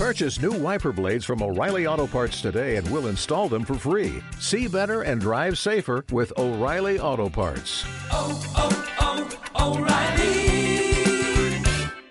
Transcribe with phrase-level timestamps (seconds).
[0.00, 4.22] Purchase new wiper blades from O'Reilly Auto Parts today and we'll install them for free.
[4.38, 7.84] See better and drive safer with O'Reilly Auto Parts.
[8.10, 11.62] oh, oh, oh, O'Reilly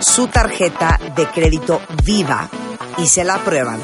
[0.00, 2.50] su tarjeta de crédito viva
[2.98, 3.80] y se la aprueban,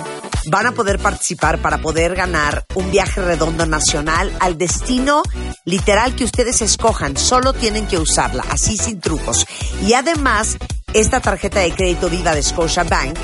[0.46, 5.22] van a poder participar para poder ganar un viaje redondo nacional al destino
[5.64, 7.16] literal que ustedes escojan.
[7.16, 9.46] Solo tienen que usarla, así sin trucos.
[9.86, 10.56] Y además,
[10.92, 13.16] esta tarjeta de crédito viva de Scotiabank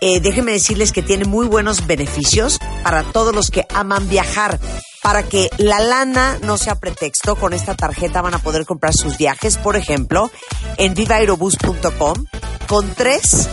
[0.00, 4.58] eh, déjenme decirles que tiene muy buenos beneficios para todos los que aman viajar.
[5.02, 9.16] Para que la lana no sea pretexto, con esta tarjeta van a poder comprar sus
[9.16, 10.30] viajes, por ejemplo,
[10.76, 12.24] en vivaaerobus.com
[12.66, 13.48] con tres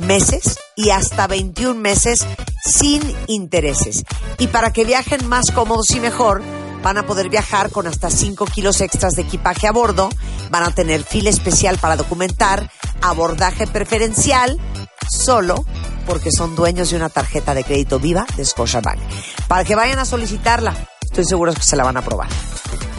[0.00, 2.26] meses y hasta 21 meses
[2.64, 4.04] sin intereses.
[4.38, 6.42] Y para que viajen más cómodos y mejor,
[6.82, 10.10] van a poder viajar con hasta 5 kilos extras de equipaje a bordo,
[10.50, 12.70] van a tener fila especial para documentar,
[13.00, 14.60] abordaje preferencial,
[15.08, 15.64] solo
[16.06, 19.00] porque son dueños de una tarjeta de crédito viva de Scotiabank.
[19.48, 22.28] Para que vayan a solicitarla, estoy seguro que se la van a probar.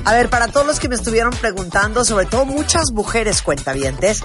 [0.06, 4.22] A ver, para todos los que me estuvieron preguntando, sobre todo muchas mujeres cuentavientes,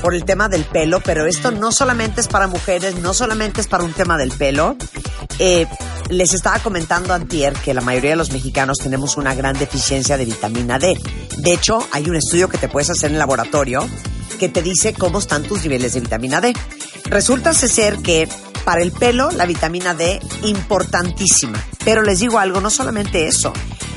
[0.00, 3.66] por el tema del pelo, pero esto no solamente es para mujeres, no solamente es
[3.66, 4.76] para un tema del pelo.
[5.38, 5.66] Eh,
[6.08, 10.24] les estaba comentando antier que la mayoría de los mexicanos tenemos una gran deficiencia de
[10.24, 10.98] vitamina D.
[11.36, 13.86] De hecho, hay un estudio que te puedes hacer en el laboratorio
[14.38, 16.54] que te dice cómo están tus niveles de vitamina D.
[17.04, 18.28] Resulta ser que
[18.64, 21.62] para el pelo la vitamina D importantísima.
[21.84, 23.52] Pero les digo algo, no solamente eso,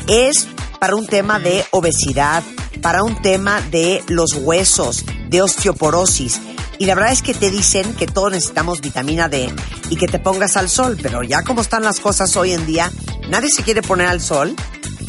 [0.07, 0.47] es
[0.80, 2.41] para un tema de obesidad,
[2.81, 6.40] para un tema de los huesos, de osteoporosis.
[6.79, 9.53] Y la verdad es que te dicen que todos necesitamos vitamina D
[9.90, 12.91] y que te pongas al sol, pero ya como están las cosas hoy en día,
[13.29, 14.56] nadie se quiere poner al sol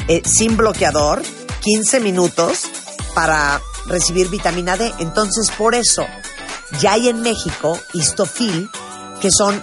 [0.08, 1.22] eh, sin bloqueador,
[1.60, 2.64] 15 minutos
[3.14, 4.92] para recibir vitamina D.
[4.98, 6.04] Entonces, por eso,
[6.80, 8.70] ya hay en México Histofil,
[9.20, 9.62] que son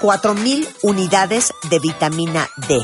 [0.00, 2.78] 4.000 unidades de vitamina D,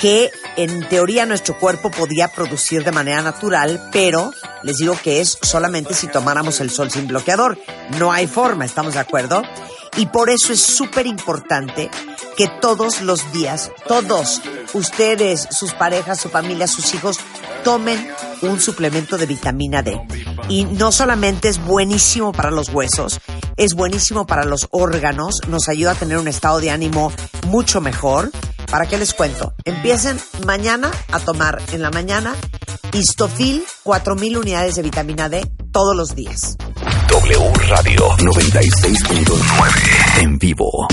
[0.00, 4.32] que en teoría nuestro cuerpo podía producir de manera natural, pero
[4.62, 7.58] les digo que es solamente si tomáramos el sol sin bloqueador.
[7.98, 9.42] No hay forma, ¿estamos de acuerdo?
[9.96, 11.90] Y por eso es súper importante
[12.36, 14.42] que todos los días, todos,
[14.74, 17.18] ustedes, sus parejas, su familia, sus hijos,
[17.64, 18.10] tomen
[18.42, 20.00] un suplemento de vitamina D.
[20.48, 23.20] Y no solamente es buenísimo para los huesos,
[23.56, 27.12] es buenísimo para los órganos, nos ayuda a tener un estado de ánimo
[27.46, 28.30] mucho mejor.
[28.70, 29.54] ¿Para qué les cuento?
[29.64, 32.34] Empiecen mañana a tomar en la mañana
[32.92, 36.56] Histofil 4000 unidades de vitamina D todos los días.
[37.08, 40.22] W Radio 96.9.
[40.22, 40.86] En vivo.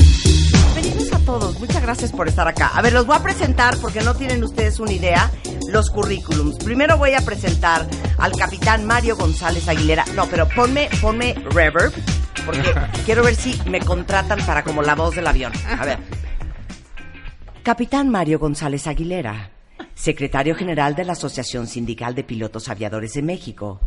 [1.33, 2.67] Todos, muchas gracias por estar acá.
[2.75, 5.31] A ver, los voy a presentar porque no tienen ustedes una idea
[5.67, 6.63] los currículums.
[6.63, 7.87] Primero voy a presentar
[8.19, 10.05] al capitán Mario González Aguilera.
[10.13, 11.91] No, pero ponme, ponme reverb
[12.45, 12.61] porque
[13.05, 15.51] quiero ver si me contratan para como la voz del avión.
[15.67, 15.97] A ver.
[17.63, 19.49] Capitán Mario González Aguilera,
[19.95, 23.79] secretario general de la Asociación Sindical de Pilotos Aviadores de México,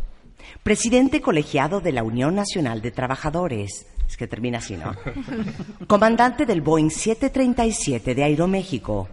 [0.63, 3.85] presidente colegiado de la Unión Nacional de Trabajadores.
[4.07, 4.93] Es que termina así, ¿no?
[5.87, 9.09] Comandante del Boeing 737 de Aeroméxico.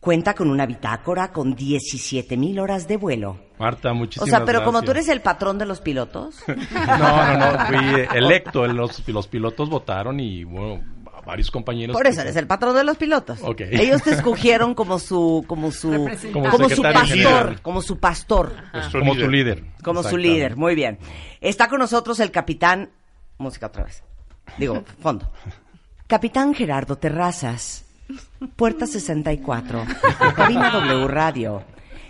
[0.00, 3.36] Cuenta con una bitácora con 17 mil horas de vuelo.
[3.58, 5.06] Marta, O muchísimas sea, pero como tú gracias.
[5.08, 6.56] eres el patrón de los pilotos, No,
[6.98, 7.78] no, no, fui
[8.14, 8.64] electo.
[8.68, 10.80] Los, los pilotos votaron y, bueno,
[11.26, 11.94] varios compañeros...
[11.96, 13.40] por eso eres el patrón de los pilotos.
[13.42, 13.62] Ok.
[13.72, 15.90] Ellos te escogieron como su, como su,
[16.32, 17.60] Como como su pastor, general.
[17.60, 18.54] como su pastor,
[18.92, 19.64] Como su líder.
[19.82, 20.56] como su líder.
[20.56, 20.98] Muy bien.
[21.40, 22.90] Está con nosotros el capitán,
[23.38, 24.02] música otra vez.
[24.58, 25.30] Digo, fondo.
[26.06, 27.84] Capitán Gerardo Terrazas,
[28.56, 29.84] Puerta 64,
[30.34, 31.62] Cabina W Radio,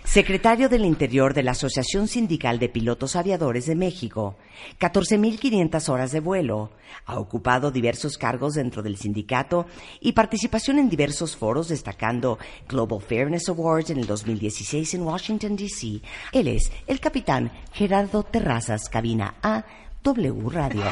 [0.05, 4.37] secretario del Interior de la Asociación Sindical de Pilotos Aviadores de México,
[4.79, 6.71] 14.500 horas de vuelo,
[7.05, 9.65] ha ocupado diversos cargos dentro del sindicato
[9.99, 16.01] y participación en diversos foros destacando Global Fairness Awards en el 2016 en Washington, D.C.
[16.31, 19.65] Él es el capitán Gerardo Terrazas, Cabina A,
[20.03, 20.83] W Radio.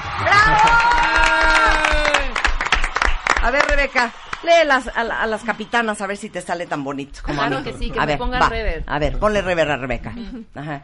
[3.41, 4.11] A ver, Rebeca,
[4.43, 7.47] lee las, a, a las capitanas a ver si te sale tan bonito como a
[7.47, 7.71] Claro mí.
[7.71, 8.49] que sí, que a me ver, pongan va.
[8.49, 8.83] reverb.
[8.87, 10.13] A ver, ponle rever a Rebeca.
[10.55, 10.83] Ajá.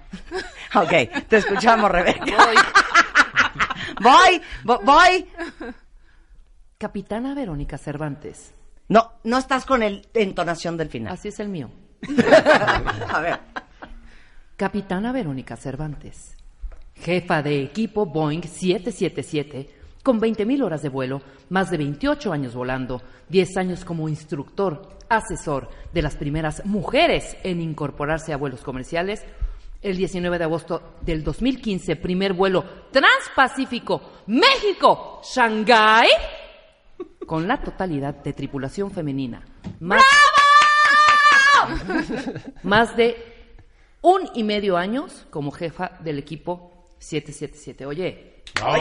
[0.75, 2.24] Ok, te escuchamos, Rebeca.
[2.25, 2.56] Voy.
[4.02, 5.28] Voy, vo- voy.
[6.78, 8.54] Capitana Verónica Cervantes.
[8.88, 11.14] No, no estás con el entonación del final.
[11.14, 11.70] Así es el mío.
[13.10, 13.40] A ver.
[14.58, 16.32] Capitana Verónica Cervantes.
[16.95, 19.69] Jefa de equipo Boeing 777,
[20.04, 25.69] con 20.000 horas de vuelo, más de 28 años volando, 10 años como instructor, asesor
[25.94, 29.24] de las primeras mujeres en incorporarse a vuelos comerciales.
[29.81, 36.07] El 19 de agosto del 2015, primer vuelo transpacífico México, Shanghái,
[37.25, 39.44] con la totalidad de tripulación femenina.
[39.81, 40.04] Más,
[42.63, 43.34] más de
[44.01, 46.73] un y medio años como jefa del equipo
[47.03, 47.85] 777.
[47.85, 48.75] Oye, no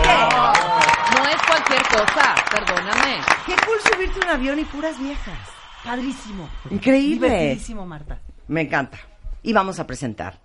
[1.28, 3.20] es cualquier cosa, perdóname.
[3.46, 5.48] Qué cool subirte a un avión y puras viejas.
[5.84, 6.48] Padrísimo.
[6.70, 7.28] Increíble.
[7.28, 8.18] Divertidísimo, Marta.
[8.48, 8.98] Me encanta.
[9.42, 10.40] Y vamos a presentar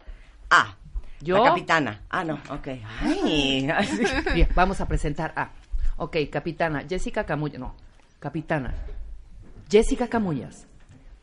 [0.49, 0.75] a
[1.21, 1.37] ¿Yo?
[1.43, 2.01] la capitana.
[2.09, 2.67] Ah, no, ok.
[3.01, 4.03] Ay, así.
[4.33, 5.51] Bien, vamos a presentar a.
[5.97, 7.59] Ok, capitana Jessica Camullas.
[7.59, 7.75] No,
[8.19, 8.73] capitana
[9.69, 10.66] Jessica Camullas.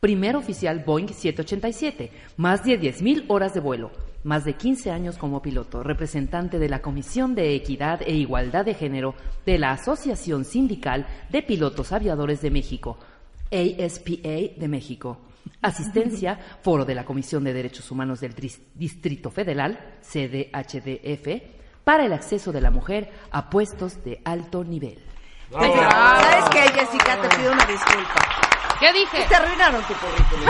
[0.05, 2.11] Primer oficial Boeing 787.
[2.37, 3.89] Más de 10.000 horas de vuelo.
[4.23, 5.81] Más de 15 años como piloto.
[5.81, 9.15] Representante de la Comisión de Equidad e Igualdad de Género
[9.47, 12.99] de la Asociación Sindical de Pilotos Aviadores de México.
[13.51, 15.17] ASPA de México.
[15.63, 18.35] Asistencia, Foro de la Comisión de Derechos Humanos del
[18.75, 21.41] Distrito Federal, CDHDF,
[21.83, 24.99] para el acceso de la mujer a puestos de alto nivel.
[25.49, 27.19] ¿Sabes qué, Jessica?
[27.23, 28.34] Te pido una disculpa.
[28.79, 29.25] ¿Qué dije?
[29.27, 30.45] Te arruinaron tu currículum.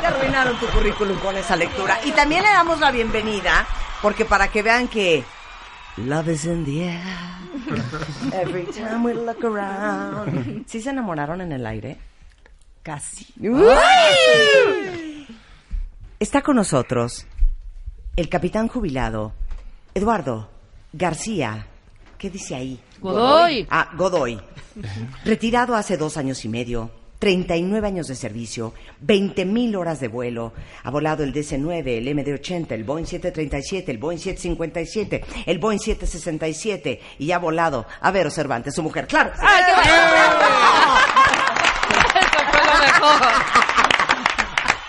[0.00, 1.98] Te arruinaron tu currículum con esa lectura.
[2.04, 3.66] Y también le damos la bienvenida,
[4.02, 5.24] porque para que vean que
[5.96, 7.00] Love is in the air.
[8.32, 10.64] Every time we look around.
[10.66, 11.96] ¿Sí se enamoraron en el aire?
[12.82, 13.26] Casi.
[13.40, 13.66] ¡Uy!
[16.18, 17.26] Está con nosotros
[18.16, 19.32] el capitán jubilado
[19.94, 20.50] Eduardo
[20.92, 21.66] García.
[22.18, 22.80] ¿Qué dice ahí?
[23.00, 23.66] Godoy.
[23.70, 24.40] Ah, Godoy.
[25.24, 26.90] Retirado hace dos años y medio.
[27.20, 28.72] 39 años de servicio,
[29.06, 30.52] 20.000 horas de vuelo.
[30.82, 37.00] Ha volado el DC-9, el MD-80, el Boeing 737, el Boeing 757, el Boeing 767
[37.18, 39.06] y ha volado a Vero Cervantes, su mujer.
[39.06, 39.32] ¡Claro!
[39.38, 40.00] ¡Ay, qué bonito!
[42.20, 43.20] Eso fue lo mejor.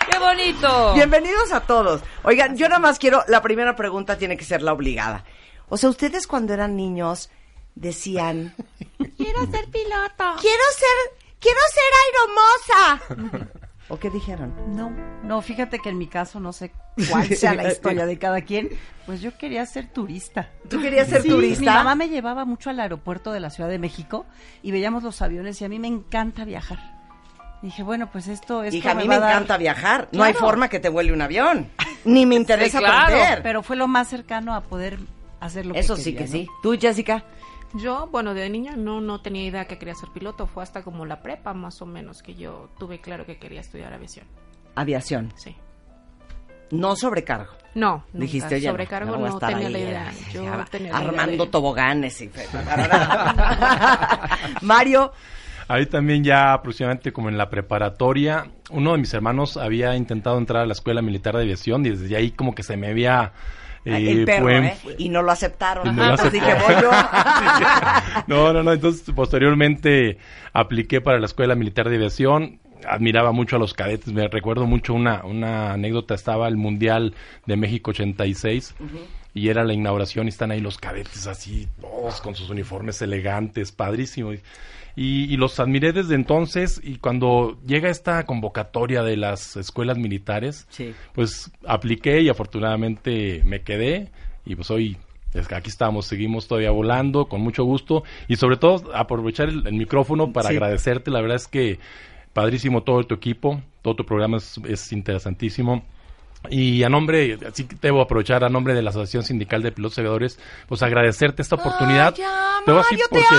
[0.10, 0.94] ¡Qué bonito!
[0.94, 2.02] Bienvenidos a todos.
[2.24, 5.26] Oigan, yo nada más quiero, la primera pregunta tiene que ser la obligada.
[5.68, 7.30] O sea, ustedes cuando eran niños
[7.76, 8.56] decían,
[9.18, 10.36] Quiero ser piloto.
[10.40, 13.48] quiero ser, quiero ser aeromoza.
[13.90, 14.54] ¿O qué dijeron?
[14.74, 14.90] No,
[15.24, 16.72] no, fíjate que en mi caso no sé
[17.10, 18.70] cuál sea la historia de cada quien.
[19.06, 20.50] Pues yo quería ser turista.
[20.70, 21.60] ¿Tú querías ser Sí, turista?
[21.60, 24.26] Mi mamá me llevaba mucho al aeropuerto de la Ciudad de México
[24.64, 26.80] y veíamos los aviones y a mí me encanta viajar.
[27.62, 30.08] Dije, bueno, pues esto es Hija, a mí me encanta viajar.
[30.14, 31.70] No hay forma que te vuele un avión.
[32.06, 33.44] Ni me interesa Sí, claro, aprender.
[33.44, 35.00] Pero fue lo más cercano a poder
[35.42, 36.44] hacer lo Eso que sí quería, que ¿no?
[36.46, 36.50] sí.
[36.64, 37.24] ¿Tú, Jessica?
[37.76, 40.48] Yo, bueno, de niña no, no tenía idea que quería ser piloto.
[40.48, 43.94] Fue hasta como la prepa, más o menos, que yo tuve claro que quería estudiar
[43.94, 44.26] aviación.
[44.76, 45.32] Aviación.
[45.36, 45.56] Sí.
[46.72, 47.52] No sobrecargo.
[47.76, 48.26] No, nunca.
[48.26, 50.12] Dijiste, no, sobrecargo no tenía ahí, la idea.
[50.34, 52.30] Yo ya, tenía la idea Armando de- toboganes y
[54.62, 55.12] Mario,
[55.68, 60.64] Ahí también ya aproximadamente como en la preparatoria, uno de mis hermanos había intentado entrar
[60.64, 63.32] a la escuela militar de aviación y desde ahí como que se me había...
[63.86, 64.78] el perro, fue- ¿eh?
[64.98, 65.88] Y no lo aceptaron.
[65.88, 66.92] Y no lo Entonces dije, voy yo.
[68.28, 68.74] No, no, no.
[68.74, 70.18] Entonces, posteriormente
[70.54, 72.60] apliqué para la Escuela Militar de Aviación.
[72.88, 74.12] Admiraba mucho a los cadetes.
[74.14, 76.16] Me recuerdo mucho una, una anécdota.
[76.16, 77.14] Estaba el Mundial
[77.46, 78.76] de México 86
[79.34, 83.72] y era la inauguración y están ahí los cadetes así, todos con sus uniformes elegantes,
[83.72, 84.34] padrísimo.
[84.34, 84.40] Y,
[84.96, 90.94] y los admiré desde entonces y cuando llega esta convocatoria de las escuelas militares, Sí.
[91.14, 94.12] pues apliqué y afortunadamente me quedé
[94.46, 94.98] y pues hoy
[95.56, 100.34] aquí estamos, seguimos todavía volando con mucho gusto y sobre todo aprovechar el, el micrófono
[100.34, 100.56] para Sí.
[100.56, 101.80] agradecerte, la verdad es que
[102.34, 105.84] padrísimo todo tu equipo, todo tu programa es, es interesantísimo.
[106.50, 109.98] Y a nombre, así que debo aprovechar a nombre de la Asociación Sindical de Pilotos
[109.98, 112.16] y Aviadores, pues agradecerte esta oportunidad.
[112.16, 113.36] ya, Te voy a decir Mario, te porque-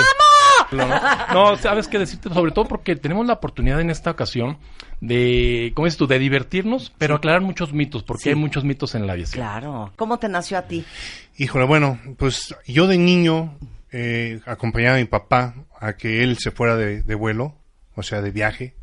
[0.73, 0.87] No,
[1.33, 4.59] no, sabes qué decirte, sobre todo porque tenemos la oportunidad en esta ocasión
[5.01, 6.07] de, ¿cómo es tú?
[6.07, 8.29] De divertirnos, pero aclarar muchos mitos, porque Sí.
[8.31, 9.45] hay muchos mitos en la aviación.
[9.45, 9.93] Claro.
[9.97, 10.85] ¿Cómo te nació a ti?
[11.39, 13.57] Híjole, bueno, pues yo de niño
[13.91, 17.55] eh, acompañaba a mi papá a que él se fuera de, de vuelo,
[17.95, 18.75] o sea, de viaje,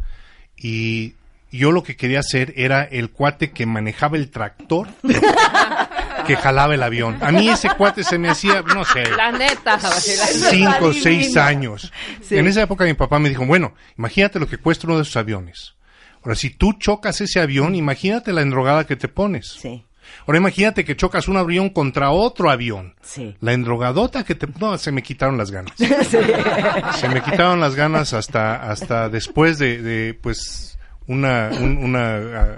[0.57, 1.13] y
[1.51, 4.87] yo lo que quería hacer era el cuate que manejaba el tractor
[6.29, 7.17] que jalaba el avión.
[7.21, 9.77] A mí ese cuate se me hacía, no sé, La neta.
[9.77, 11.91] la cinco o seis años.
[12.29, 15.17] En esa época mi papá me dijo, bueno, imagínate lo que cuesta uno de esos
[15.17, 15.75] aviones.
[16.23, 19.47] Ahora, si tú chocas ese avión, imagínate la endrogada que te pones.
[19.59, 19.85] Sí.
[20.27, 22.95] Ahora imagínate que chocas un avión contra otro avión.
[23.01, 23.35] Sí.
[23.41, 24.47] La endrogadota que te...
[24.59, 25.73] No, se me quitaron las ganas.
[26.99, 32.57] Se me quitaron las ganas hasta, hasta después de, de, pues, una, un una, ah,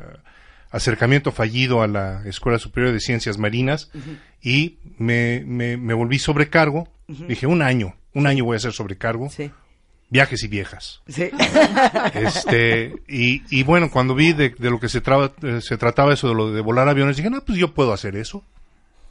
[0.72, 3.92] acercamiento fallido a la Escuela Superior de Ciencias Marinas
[4.42, 6.88] y me, me, me volví sobrecargo.
[7.08, 9.30] Dije, un año, un año voy a ser sobrecargo.
[9.30, 9.52] Sí.
[10.10, 11.02] Viajes y viejas.
[11.08, 11.30] Sí.
[12.14, 16.14] Este, y, y bueno, cuando vi de, de lo que se, traba- eh, se trataba
[16.14, 18.44] eso de lo de volar aviones, dije, no, pues yo puedo hacer eso.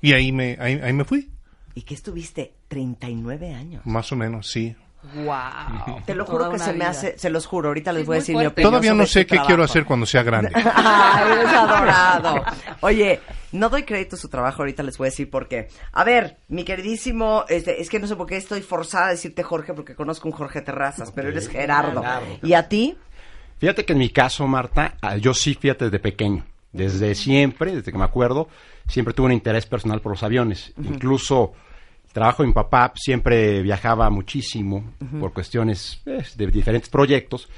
[0.02, 1.28] Y ahí me, ahí, ahí me fui,
[1.74, 2.52] ¿Y qué estuviste?
[2.68, 3.86] 39 años.
[3.86, 4.74] más o menos, sí.
[5.14, 6.02] Wow.
[6.04, 8.18] Te lo juro Toda que se me hace, se los juro, ahorita les voy a
[8.20, 8.70] decir mi opinión.
[8.70, 10.50] Todavía no sé qué quiero hacer cuando sea grande.
[10.54, 12.44] Ay, eres adorado.
[12.80, 13.20] Oye,
[13.52, 15.68] no doy crédito a su trabajo, ahorita les voy a decir por qué.
[15.92, 19.42] A ver, mi queridísimo, este, es que no sé por qué estoy forzada a decirte
[19.42, 22.02] Jorge, porque conozco un Jorge Terrazas, pero eres Gerardo.
[22.42, 22.96] ¿Y a ti?
[23.58, 27.90] Fíjate que en mi caso, Marta, ah, yo sí, fíjate, desde pequeño, desde siempre, desde
[27.92, 28.48] que me acuerdo,
[28.86, 30.72] siempre tuve un interés personal por los aviones.
[30.78, 31.52] Incluso
[32.12, 37.48] trabajo de mi papá siempre viajaba muchísimo por cuestiones eh, de diferentes proyectos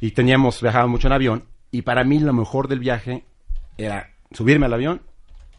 [0.00, 3.24] y teníamos, viajaba mucho en avión y para mí lo mejor del viaje
[3.76, 5.02] era subirme al avión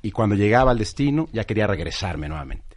[0.02, 2.70] y cuando llegaba al destino ya quería regresarme nuevamente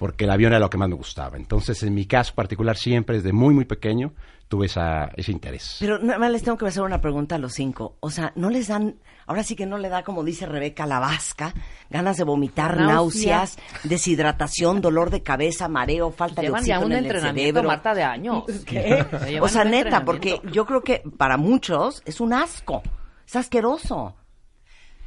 [0.00, 1.36] porque el avión era lo que más me gustaba.
[1.36, 4.14] Entonces, en mi caso particular, siempre desde muy, muy pequeño
[4.50, 5.76] tuve esa, ese interés.
[5.78, 7.96] Pero nada más les tengo que hacer una pregunta a los cinco.
[8.00, 8.96] O sea, ¿no les dan,
[9.28, 11.54] ahora sí que no le da, como dice Rebeca, la vasca,
[11.88, 12.94] ganas de vomitar, Náusea.
[12.94, 17.60] náuseas, deshidratación, dolor de cabeza, mareo, falta Llevan de ya oxígeno un en el entrenamiento,
[17.60, 17.68] cerebro?
[17.68, 18.44] Marta, de años.
[19.30, 22.82] Ya O sea, neta, porque yo creo que para muchos es un asco.
[23.24, 24.16] Es asqueroso.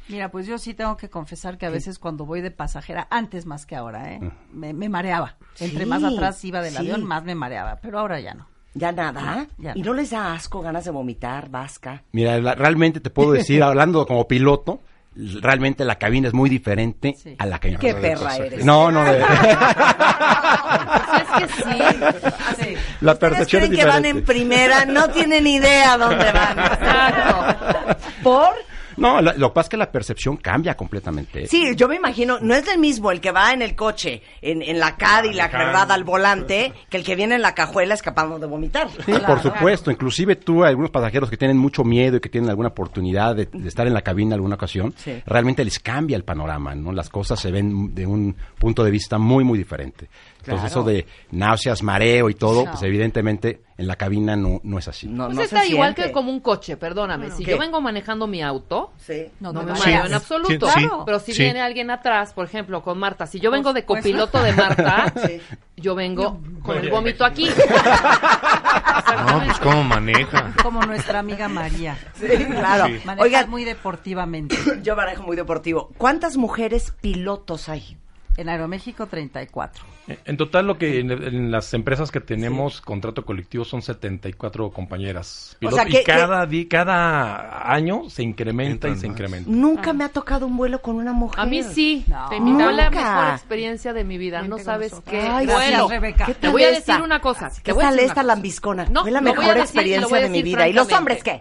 [0.08, 3.44] Mira, pues yo sí tengo que confesar que a veces cuando voy de pasajera, antes
[3.44, 4.20] más que ahora, ¿eh?
[4.50, 5.36] me, me mareaba.
[5.60, 6.78] Entre Sí, más atrás iba del sí.
[6.78, 7.76] avión, más me mareaba.
[7.82, 8.53] Pero ahora ya no.
[8.74, 9.46] Ya nada.
[9.58, 9.72] Ya.
[9.76, 12.02] ¿Y no les da asco, ganas de vomitar, vasca?
[12.12, 14.80] Mira, la- realmente te puedo decir, hablando como piloto,
[15.40, 17.36] realmente la cabina es muy diferente Sí.
[17.38, 17.78] a la cabina.
[17.78, 18.64] Qué perra eres.
[18.64, 19.24] No, no, de-
[20.94, 22.76] Pues es que sí.
[23.00, 26.58] la Ustedes percepción es creen que van en primera, no tienen idea dónde van.
[26.58, 28.08] Exacto.
[28.22, 28.54] ¿Por?
[28.96, 31.46] No, la- lo que pasa es que la percepción cambia completamente.
[31.46, 34.62] Sí, yo me imagino, no es el mismo el que va en el coche, en,
[34.62, 35.90] en la Cadillac, ¿verdad?
[35.92, 38.88] Al volante, que el que viene en la cajuela escapando de vomitar.
[39.04, 39.90] Sí, por supuesto.
[39.90, 43.68] Inclusive tú, algunos pasajeros que tienen mucho miedo y que tienen alguna oportunidad de, de
[43.68, 45.12] estar en la cabina alguna ocasión, Sí.
[45.26, 46.92] realmente les cambia el panorama, ¿no?
[46.92, 50.08] Las cosas se ven de un punto de vista muy, muy diferente.
[50.44, 50.80] Entonces Claro.
[50.80, 52.70] eso de náuseas, mareo y todo, No.
[52.72, 55.08] pues evidentemente en la cabina no, no es así.
[55.08, 56.08] No, Pues no está se igual siente.
[56.10, 57.30] que como un coche, perdóname.
[57.32, 57.52] si ¿Qué?
[57.52, 59.26] yo vengo manejando mi auto, Sí.
[59.40, 60.68] no, No me mareo en absoluto.
[60.70, 61.42] Sí, Pero si sí.
[61.42, 65.40] viene alguien atrás, por ejemplo, con Marta, si yo vengo de copiloto de Marta, Sí.
[65.76, 67.48] yo vengo con el vómito aquí.
[69.26, 70.52] No, pues cómo maneja.
[70.62, 71.96] Como nuestra amiga María.
[72.14, 72.86] Sí, claro.
[72.86, 73.00] Sí.
[73.04, 74.56] Maneja Oigan, muy deportivamente.
[74.82, 75.90] yo manejo muy deportivo.
[75.98, 77.96] ¿Cuántas mujeres pilotos hay?
[78.36, 79.84] En Aeroméxico 34.
[80.26, 85.56] En total, lo que en, en las empresas que tenemos contrato colectivo son 74 compañeras.
[85.60, 89.16] pilotos, sea, que- y cada, di- cada año se incrementa y se más.
[89.16, 89.50] incrementa.
[89.50, 91.38] Nunca me ha tocado un vuelo con una mujer.
[91.40, 92.04] A mí sí.
[92.08, 92.28] No.
[92.28, 92.90] Te la Nunca.
[92.90, 94.42] mejor experiencia de mi vida.
[94.42, 95.20] No sabes qué.
[95.20, 95.90] Ay, bueno, sí.
[95.94, 96.26] Rebeca.
[96.26, 97.50] ¿Qué te voy a decir una cosa.
[97.62, 98.22] ¿Qué tal esta una cosa.
[98.24, 98.84] lambiscona?
[98.86, 100.68] No, Fue la mejor decir experiencia de mi vida.
[100.68, 101.40] ¿Y los hombres qué?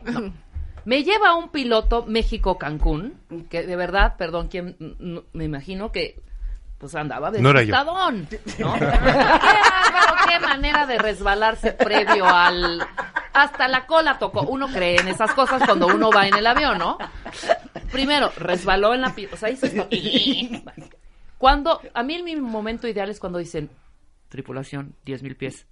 [0.85, 3.13] Me lleva un piloto México-Cancún,
[3.49, 4.75] que de verdad, perdón, quien
[5.33, 6.21] me imagino que
[6.83, 7.67] pues andaba de No era yo.
[8.57, 12.85] qué bárbaro, qué manera de resbalarse previo al
[13.33, 14.41] hasta la cola tocó.
[14.41, 16.97] Uno cree en esas cosas cuando uno va en el avión, ¿no?
[17.89, 19.87] Primero, resbaló en la pi- o sea, hizo esto.
[21.37, 23.69] Cuando a mí mi momento ideal es cuando dicen
[24.27, 25.65] tripulación 10 mil pies.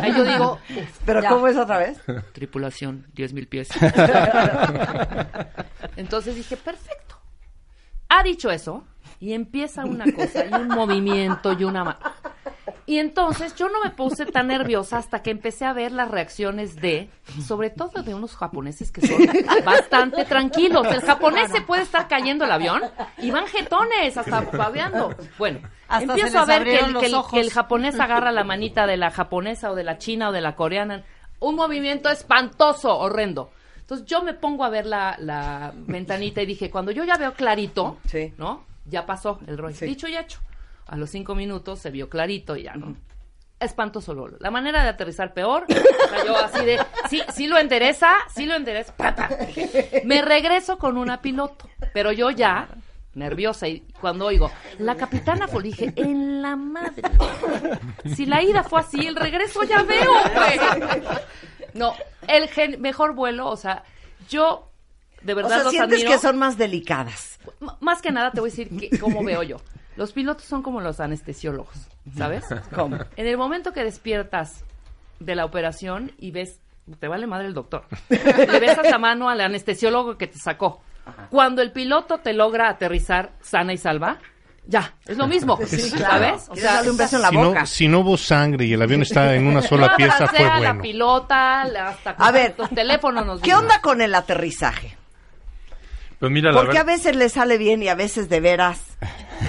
[0.00, 1.28] Ahí yo digo, uf, ¿Pero Ya.
[1.30, 1.98] cómo es otra vez?
[2.32, 3.68] tripulación, 10 mil pies.
[5.96, 7.16] Entonces dije, perfecto.
[8.08, 8.84] Ha dicho eso
[9.20, 11.98] y empieza una cosa y un movimiento y una...
[12.88, 16.76] Y entonces yo no me puse tan nerviosa hasta que empecé a ver las reacciones
[16.76, 17.10] de,
[17.44, 19.18] sobre todo de unos japoneses que son
[19.64, 20.86] bastante tranquilos.
[20.86, 22.82] El japonés se puede estar cayendo el avión
[23.18, 25.12] y van jetones hasta babeando.
[25.36, 27.32] Bueno, Hasta empiezo a ver que el, los que el- ojos.
[27.32, 30.40] que el japonés agarra la manita de la japonesa o de la china o de
[30.40, 31.02] la coreana.
[31.40, 33.50] Un movimiento espantoso, horrendo.
[33.80, 37.32] Entonces yo me pongo a ver la, la ventanita y dije, cuando yo ya veo
[37.34, 38.32] clarito, Sí.
[38.38, 38.64] ¿no?
[38.86, 39.76] Ya pasó el rollo.
[39.76, 39.86] Sí.
[39.86, 40.40] Dicho y hecho.
[40.86, 42.96] A los cinco minutos se vio clarito y ya no.
[43.58, 44.36] Espantoso Lolo.
[44.40, 45.64] La manera de aterrizar peor.
[45.68, 46.78] O yo así de,
[47.08, 48.94] sí, sí lo endereza, sí lo endereza.
[50.04, 51.68] Me regreso con una piloto.
[51.94, 52.68] Pero yo ya,
[53.14, 57.02] nerviosa, y cuando oigo, la capitana dije, en la madre.
[58.14, 61.02] Si la ida fue así, el regreso ya veo, güey.
[61.74, 61.94] No,
[62.28, 63.82] el gen- mejor vuelo, o sea,
[64.28, 64.70] yo
[65.22, 66.10] de O verdad sea, los sientes admiro.
[66.12, 67.35] que son más delicadas.
[67.80, 69.56] Más que nada te voy a decir que- cómo veo yo.
[69.96, 71.74] Los pilotos son como los anestesiólogos,
[72.16, 72.44] ¿sabes?
[72.74, 72.98] ¿Cómo?
[73.16, 74.62] En el momento que despiertas
[75.20, 76.60] de la operación y ves,
[77.00, 80.82] te vale madre el doctor, le besas la mano al anestesiólogo que te sacó.
[81.30, 84.18] Cuando el piloto te logra aterrizar sana y salva,
[84.66, 86.12] ya, es lo mismo, Sí, claro.
[86.26, 86.46] ¿sabes?
[86.50, 87.60] O sea, un beso en la si, boca.
[87.60, 90.54] no, si no hubo sangre y el avión está en una sola pieza, fue a
[90.58, 90.82] la bueno.
[90.82, 93.62] pilota, la- hasta A ver, los teléfonos nos ¿Qué dimos.
[93.62, 94.95] onda con el aterrizaje?
[96.18, 98.80] Pues mira, la Porque a veces le sale bien y a veces de veras.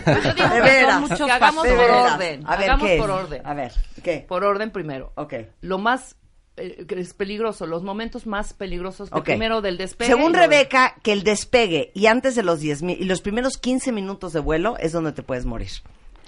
[0.03, 1.17] Pues yo digo De veras.
[1.17, 2.13] que hagamos De por veras.
[2.13, 2.43] orden.
[2.45, 2.97] A ver, hagamos ¿qué?
[2.97, 3.41] por orden.
[3.45, 3.71] A ver,
[4.03, 4.25] ¿qué?
[4.27, 5.11] Por orden primero.
[5.15, 5.33] Ok.
[5.61, 6.15] Lo más
[6.57, 9.23] eh, que es peligroso, los momentos más peligrosos que Ok.
[9.25, 10.11] primero del despegue.
[10.11, 13.91] Según Rebeca, que el despegue y antes de los 10 mil y los primeros 15
[13.91, 15.69] minutos de vuelo es donde te puedes morir.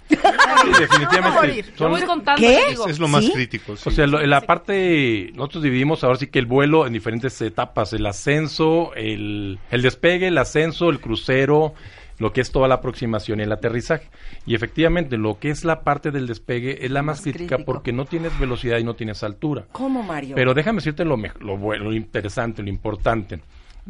[0.09, 1.61] Sí, definitivamente.
[1.63, 2.59] Yo son- voy contando ¿Qué?
[2.67, 3.31] y digo, Es lo más ¿Sí?
[3.31, 3.75] crítico.
[3.75, 3.89] sí.
[3.89, 7.93] O sea, lo- la parte, nosotros dividimos ahora sí que el vuelo en diferentes etapas,
[7.93, 11.73] el ascenso, el, el despegue, el ascenso, el crucero,
[12.17, 14.09] lo que es toda la aproximación y el aterrizaje.
[14.45, 17.71] Y efectivamente, lo que es la parte del despegue es la más, Más crítica crítico.
[17.73, 19.65] porque no tienes velocidad y no tienes altura.
[19.71, 20.35] ¿Cómo, Mario?
[20.35, 23.39] Pero déjame decirte lo, lo bueno, lo interesante, lo importante.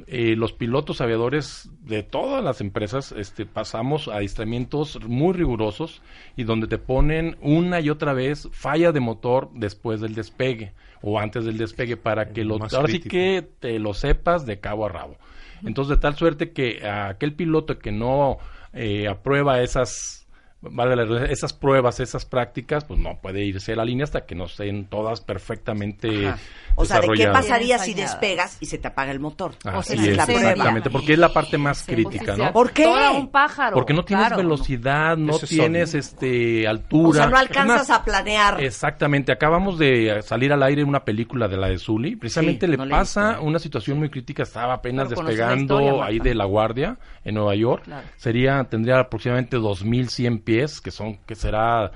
[0.08, 6.02] Eh, los pilotos aviadores de todas las empresas este, pasamos a adiestramientos muy rigurosos
[6.38, 11.20] y donde te ponen una y otra vez falla de motor después del despegue o
[11.20, 14.90] antes del despegue para que lo, ahora sí que te lo sepas de cabo a
[14.90, 15.18] rabo.
[15.66, 18.38] Entonces, de tal suerte que aquel piloto que no
[18.74, 20.19] eh, aprueba esas
[20.62, 24.26] vale la redundancia, esas pruebas, esas prácticas, pues no puede irse a la línea hasta
[24.26, 26.38] que no estén todas perfectamente Ajá.
[26.76, 29.52] O sea, ¿de qué pasaría si despegas y se te apaga el motor?
[29.66, 30.42] Así Esa es es, la prueba.
[30.52, 31.92] exactamente, porque es la parte más Sí.
[31.94, 32.54] crítica, ¿no?
[32.54, 32.88] ¿Por qué?
[32.88, 33.74] Un pájaro.
[33.74, 34.44] Porque no tienes Claro.
[34.44, 37.10] velocidad, no tienes este altura.
[37.10, 38.62] O sea, no alcanzas a planear.
[38.64, 42.78] Exactamente, acabamos de salir al aire una película de la de Zully, precisamente Sí, le
[42.78, 47.36] no pasa una situación muy crítica, estaba apenas despegando historia, ahí de La Guardia en
[47.36, 48.08] Nueva York, Claro.
[48.16, 50.49] sería tendría aproximadamente 2100 pies,
[50.82, 51.92] que son que será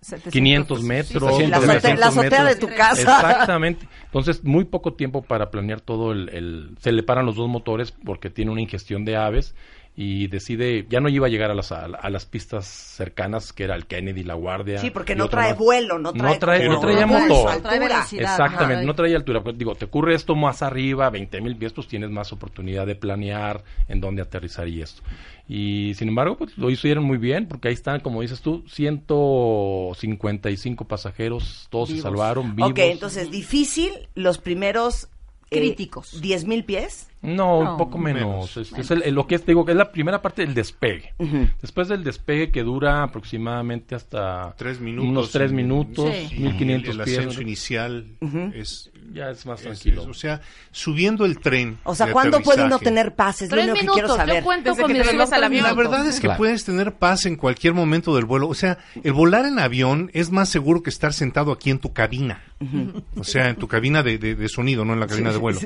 [0.00, 3.00] 700, 500 metros, sí, sí, La, azote- 300 la azotea de tu casa.
[3.00, 3.88] Exactamente.
[4.04, 7.92] Entonces, muy poco tiempo para planear todo el, el- Se le paran los dos motores
[7.92, 9.54] porque tiene una ingestión de aves
[10.00, 10.86] y decide...
[10.88, 14.22] Ya no iba a llegar a las, a, las pistas cercanas, que era el Kennedy,
[14.22, 14.78] La Guardia.
[14.78, 15.58] Sí, porque no trae más.
[15.58, 16.34] vuelo, no trae...
[16.34, 17.50] No trae- no traía su motor.
[17.50, 17.78] altura.
[17.88, 18.20] Trae.
[18.20, 18.84] Exactamente, Ajá.
[18.86, 19.42] no traía altura.
[19.42, 22.94] Pues, digo, te ocurre esto más arriba, 20 mil pies, pues tienes más oportunidad de
[22.94, 25.02] planear en dónde aterrizar y esto.
[25.48, 30.84] Y sin embargo, pues lo hicieron muy bien, porque ahí están, como dices tú, 155
[30.86, 32.72] pasajeros, todos se salvaron vivos.
[32.72, 35.08] Ok, entonces, difícil los primeros...
[35.50, 36.20] eh, Críticos.
[36.20, 37.07] 10 mil pies.
[37.20, 38.22] No, No, un poco menos.
[38.22, 38.56] menos.
[38.56, 40.54] Es, es el- el- lo que es, te digo, que es la primera parte del
[40.54, 41.14] despegue.
[41.60, 45.10] Después del despegue que dura aproximadamente hasta Tres minutos.
[45.10, 46.36] unos tres minutos, Sí.
[46.36, 47.18] y 1500 El, el pies.
[47.18, 48.06] ascenso inicial
[48.54, 50.02] es, Ya es más tranquilo.
[50.02, 50.40] es- o sea,
[50.70, 51.78] subiendo el tren.
[51.84, 53.42] O sea, ¿cuándo puede uno tener paz?
[53.42, 54.36] Es lo Tres único que minutos, quiero saber.
[54.36, 55.62] yo cuento Desde con que mi te reloj subes al tres avión.
[55.64, 56.38] La verdad es que Claro.
[56.38, 58.48] puedes tener paz en cualquier momento del vuelo.
[58.48, 61.92] O sea, el volar en avión es más seguro que estar sentado aquí en tu
[61.92, 62.42] cabina.
[63.16, 65.60] O sea, en tu cabina de, de- de sonido, no en la cabina de vuelo.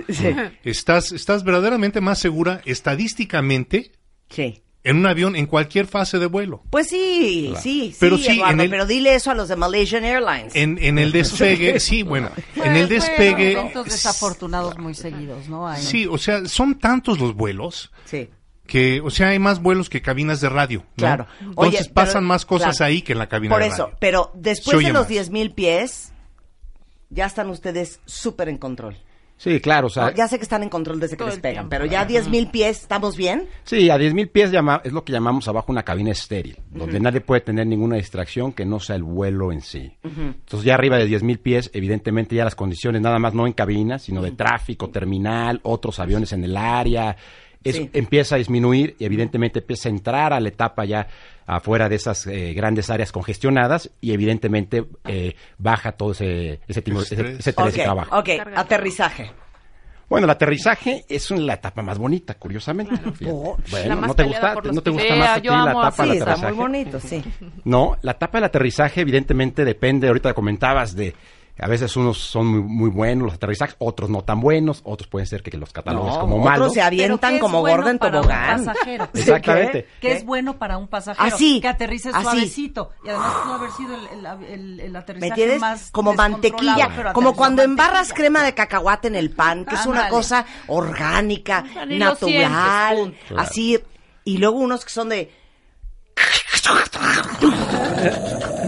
[0.63, 3.93] Estás, estás verdaderamente más segura estadísticamente
[4.31, 4.63] Sí.
[4.85, 6.63] En un avión en cualquier fase de vuelo.
[6.71, 9.57] Pues sí, sí, Pero sí, sí, Eduardo, en el- pero dile eso a los de
[9.57, 10.55] Malaysian Airlines.
[10.57, 13.53] En, en el despegue, sí, bueno, en el despegue...
[13.53, 15.69] Eventos desafortunados muy seguidos, ¿no?
[15.69, 18.29] Hay- Sí, o sea, son tantos los vuelos Sí.
[18.67, 20.81] que, o sea, hay más vuelos que cabinas de radio.
[20.81, 20.87] ¿no?
[20.97, 21.27] Claro.
[21.41, 22.89] Entonces Oye, pero- pasan más cosas claro.
[22.89, 23.97] ahí que en la cabina Por de eso, radio.
[24.01, 25.09] pero Se después oye de los más.
[25.09, 26.13] 10 mil pies,
[27.09, 28.97] ya están ustedes súper en control.
[29.43, 31.55] Sí, claro, o sea, No, ya sé que están en control desde que les pegan,
[31.69, 31.71] tiempo.
[31.71, 33.49] pero ya 10 mil pies, ¿estamos bien?
[33.65, 37.21] sí, a 10.000 pies llama- es lo que llamamos abajo una cabina estéril, donde nadie
[37.21, 39.93] puede tener ninguna distracción que no sea el vuelo en sí.
[40.05, 43.99] Entonces ya arriba de 10.000 pies, evidentemente ya las condiciones, nada más no en cabina,
[43.99, 47.17] sino de tráfico, terminal, otros aviones en el área,
[47.65, 47.91] es- Sí.
[47.93, 51.07] empieza a disminuir y evidentemente empieza a entrar a la etapa ya
[51.47, 57.03] afuera de esas eh, grandes áreas congestionadas y evidentemente eh, baja todo ese, ese, tipo-
[57.03, 58.19] ese, ese estrés Ok, de trabajo.
[58.19, 59.31] ok, aterrizaje.
[60.09, 62.93] Bueno, el aterrizaje es la etapa más bonita, curiosamente.
[63.27, 65.19] Oh, bueno, ¿no te gusta, por los ¿no te gusta pilotos.
[65.29, 66.53] más a ti la etapa Sí, del está aterrizaje?
[66.55, 67.25] muy bonito, sí.
[67.65, 71.15] No, la etapa del aterrizaje evidentemente depende, ahorita comentabas de,
[71.59, 75.27] a veces unos son muy, muy buenos los aterrizajes, otros no tan buenos, otros pueden
[75.27, 76.73] ser que los catalogues No, como otros malos.
[76.73, 78.67] se avientan Pero ¿qué es como bueno gorda en para un tobogán.
[79.15, 79.83] Exactamente.
[80.01, 80.13] Que ¿Qué?
[80.15, 81.35] es bueno para un pasajero.
[81.35, 82.23] Así, Que aterrices así.
[82.25, 82.91] suavecito.
[83.05, 87.13] Y además pudo haber sido el, el, el- el aterrizaje ¿Me más Como mantequilla, pero
[87.13, 88.15] como cuando embarras mantequilla.
[88.17, 93.79] crema de cacahuate en el pan, que es una cosa orgánica, natural, sientes, así.
[94.25, 95.31] Y luego unos que son de...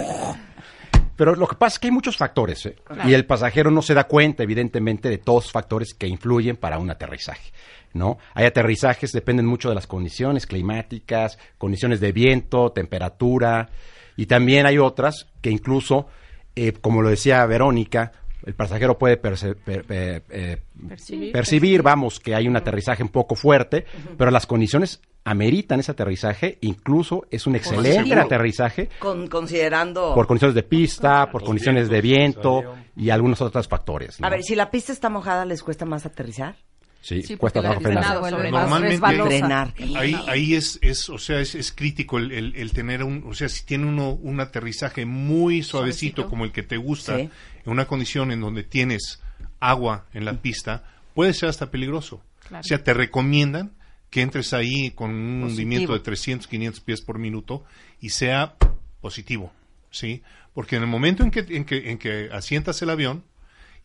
[1.16, 2.76] Pero lo que pasa es que hay muchos factores, ¿eh?
[2.84, 3.08] Claro.
[3.08, 6.78] Y el pasajero no se da cuenta, evidentemente, de todos los factores que influyen para
[6.78, 7.52] un aterrizaje,
[7.92, 8.18] ¿no?
[8.34, 13.68] Hay aterrizajes, dependen mucho de las condiciones climáticas, condiciones de viento, temperatura,
[14.16, 16.08] y también hay otras que incluso,
[16.56, 18.12] eh, como lo decía Verónica,
[18.46, 21.32] el pasajero puede per- per- eh, Percibir.
[21.32, 23.86] percibir, vamos, que hay un aterrizaje un poco fuerte,
[24.18, 28.20] pero las condiciones ameritan ese aterrizaje, incluso es un excelente seguro.
[28.22, 30.14] aterrizaje Con, considerando...
[30.14, 32.62] por condiciones de pista, por condiciones de viento
[32.96, 34.20] y algunos otros factores.
[34.20, 34.26] ¿no?
[34.26, 36.56] A ver, si la pista está mojada, ¿les cuesta más aterrizar?
[37.00, 38.18] sí, Sí, cuesta trabajo frenar.
[38.20, 39.96] Normalmente-.
[39.96, 43.34] Ahí, ahí es, es, o sea, es, es crítico el, el- el tener un, o
[43.34, 46.28] sea, si tiene uno un aterrizaje muy suavecito, Suavecito.
[46.30, 47.30] como el que te gusta, Sí.
[47.64, 49.20] En una condición en donde tienes
[49.60, 52.22] agua en la pista, puede ser hasta peligroso.
[52.48, 52.60] Claro.
[52.60, 53.72] O sea, te recomiendan
[54.10, 55.46] que entres ahí con un Positivo.
[55.46, 57.64] hundimiento de 300, 500 pies por minuto
[58.00, 58.54] y sea
[59.00, 59.52] positivo,
[59.90, 60.22] ¿sí?
[60.52, 63.24] Porque en el momento en que, en que, en que asientas el avión,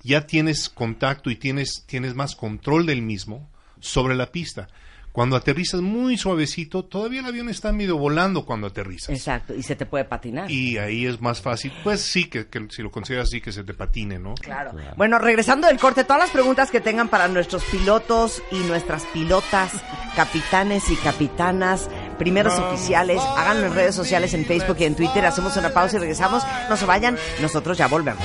[0.04, 4.70] ya tienes contacto y tienes, tienes más control del mismo sobre la pista.
[5.12, 9.10] Cuando aterrizas muy suavecito, todavía el avión está medio volando cuando aterrizas.
[9.10, 10.50] Exacto, y se te puede patinar.
[10.52, 13.63] Y ahí es más fácil, pues sí, que, que si lo consideras así, que se
[13.63, 14.36] te patine, ¿no?
[14.36, 14.72] Claro.
[14.98, 19.72] Bueno, regresando del corte, todas las preguntas que tengan para nuestros pilotos y nuestras pilotas,
[20.15, 25.26] capitanes y capitanas, primeros oficiales, háganlo en redes sociales, en Facebook y en Twitter.
[25.26, 26.43] Hacemos una pausa y regresamos.
[26.69, 28.24] No se vayan, nosotros ya volvemos.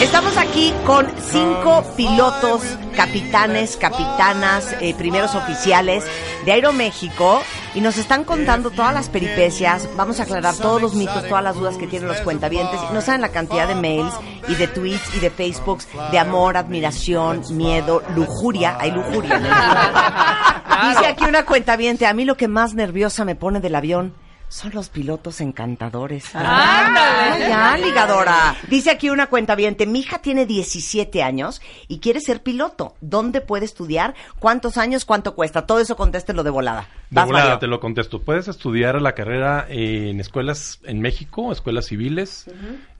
[0.01, 2.61] Estamos aquí con cinco pilotos,
[2.95, 6.03] capitanes, capitanas, eh, primeros oficiales
[6.45, 7.41] de Aeroméxico
[7.73, 9.87] y nos están contando todas las peripecias.
[9.95, 12.79] Vamos a aclarar todos los mitos, todas las dudas que tienen los cuentavientes.
[12.89, 14.13] Y no saben la cantidad de mails
[14.47, 18.77] y de tweets y de Facebooks de amor, admiración, miedo, lujuria.
[18.79, 19.35] Hay lujuria.
[19.35, 20.89] en el.
[20.89, 24.13] Dice aquí una cuentaviente, a mí lo que más nerviosa me pone del avión
[24.49, 26.35] son los pilotos encantadores.
[26.35, 27.47] Ándale.
[27.47, 28.55] Ya, ligadora.
[28.67, 32.95] Dice aquí una cuenta mi hija tiene 17 años y quiere ser piloto.
[33.01, 34.15] ¿Dónde puede estudiar?
[34.39, 35.05] ¿Cuántos años?
[35.05, 35.65] ¿Cuánto cuesta?
[35.65, 36.87] Todo eso contéstelo de volada.
[37.09, 37.59] De volada Mario.
[37.59, 38.21] te lo contesto.
[38.21, 42.45] Puedes estudiar la carrera en escuelas en México, escuelas civiles,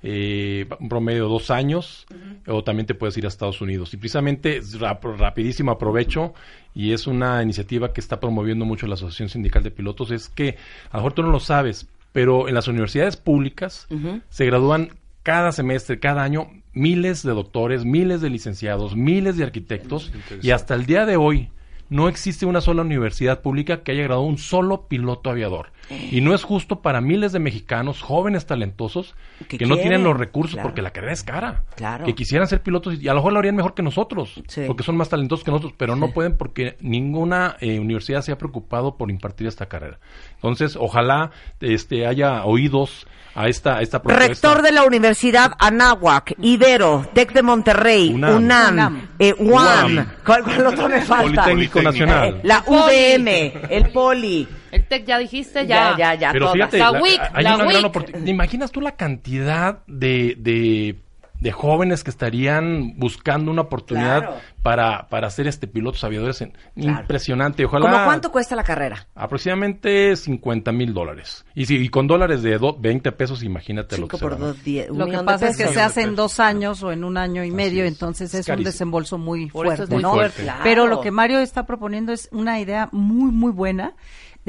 [0.02, 2.06] eh, un promedio de dos años,
[2.48, 3.94] o también te puedes ir a Estados Unidos.
[3.94, 6.34] Y precisamente, rap- rapidísimo aprovecho,
[6.74, 10.58] y es una iniciativa que está promoviendo mucho la Asociación Sindical de Pilotos, es que
[10.92, 13.88] a lo mejor tú no lo sabes, pero en las universidades públicas
[14.30, 14.90] se gradúan
[15.24, 20.76] cada semestre, cada año, miles de doctores, miles de licenciados, miles de arquitectos, y hasta
[20.76, 21.50] el día de hoy
[21.90, 25.72] no existe una sola universidad pública que haya graduado un solo piloto aviador.
[25.90, 29.16] Y no es justo para miles de mexicanos, jóvenes talentosos,
[29.48, 30.70] Que que, no tienen los recursos claro.
[30.70, 31.64] porque la carrera es cara.
[31.76, 32.06] Claro.
[32.06, 34.64] Que quisieran ser pilotos y a lo mejor lo harían mejor que nosotros, Sí.
[34.68, 38.38] porque son más talentosos que nosotros, pero no pueden porque ninguna eh, universidad se ha
[38.38, 40.00] preocupado por impartir esta carrera.
[40.36, 44.28] Entonces, ojalá este haya oídos a esta, a esta propuesta.
[44.28, 49.96] Rector de la Universidad Anáhuac, Ibero, TEC de Monterrey, UNAM, UNAM, UNAM eh, UAM.
[49.96, 50.08] UAM.
[50.26, 51.44] ¿Cuál, cuál otro me falta?
[51.44, 52.40] Politécnico Nacional.
[52.44, 53.28] La UVM,
[53.70, 54.48] el Poli.
[54.72, 55.98] El TEC ya dijiste, Ya, ya.
[55.98, 56.54] ya, ya, Pero todas.
[56.56, 57.86] fíjate, La la- WIC, hay la una gran WIC.
[57.86, 58.24] oportunidad.
[58.26, 60.96] ¿Te imaginas tú la cantidad de, de,
[61.40, 64.36] de jóvenes que estarían buscando una oportunidad Claro.
[64.62, 66.42] para, para hacer este pilotos aviadores?
[66.42, 67.00] en- Claro.
[67.02, 67.64] Impresionante.
[67.66, 67.90] Ojalá.
[67.92, 69.08] ¿Cómo cuánto cuesta la carrera?
[69.16, 71.46] Aproximadamente 50 mil dólares.
[71.56, 74.38] Y, si, y con dólares de do- 20 pesos, imagínate lo 5 que por va,
[74.38, 74.46] ¿no?
[74.48, 74.90] 2, 10.
[74.92, 77.44] un Lo que pasa es que se hace en dos años o en un año
[77.44, 77.92] y medio, es.
[77.94, 80.12] entonces Es es, un desembolso muy Por eso es fuerte, muy ¿no?
[80.14, 80.44] fuerte.
[80.44, 80.60] Claro.
[80.64, 83.94] Pero lo que Mario está proponiendo es una idea muy, muy buena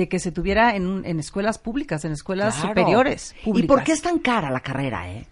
[0.00, 2.68] de que se tuviera en, un- en escuelas públicas, en escuelas Claro.
[2.70, 3.34] superiores.
[3.44, 5.26] ¿Y por qué es tan cara la carrera, eh?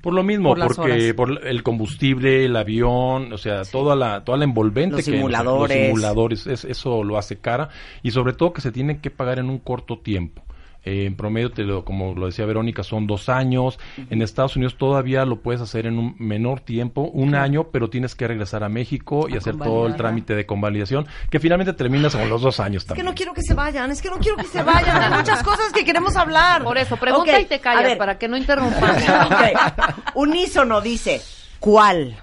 [0.00, 1.14] Por lo mismo, Por porque horas.
[1.14, 5.76] por el combustible, el avión, o sea, toda la toda la envolvente Los que simuladores.
[5.76, 7.68] los simuladores, es- eso lo hace cara
[8.02, 10.42] y sobre todo que se tienen que pagar en un corto tiempo.
[10.84, 13.78] Eh, en promedio, te lo- como lo decía Verónica, son dos años.
[14.10, 18.14] En Estados Unidos todavía lo puedes hacer en un menor tiempo, un año, pero tienes
[18.16, 22.16] que regresar a México y A hacer todo el trámite de convalidación, que finalmente terminas
[22.16, 23.06] con los dos años Es que también.
[23.06, 25.00] no quiero que se vayan, es que no quiero que se vayan.
[25.02, 26.64] Hay muchas cosas que queremos hablar.
[26.64, 27.98] Por eso, pregunta y te callas ver.
[27.98, 28.96] para que no interrumpan.
[29.32, 30.14] Ok.
[30.16, 31.20] Unísono dice,
[31.60, 32.16] ¿cuál?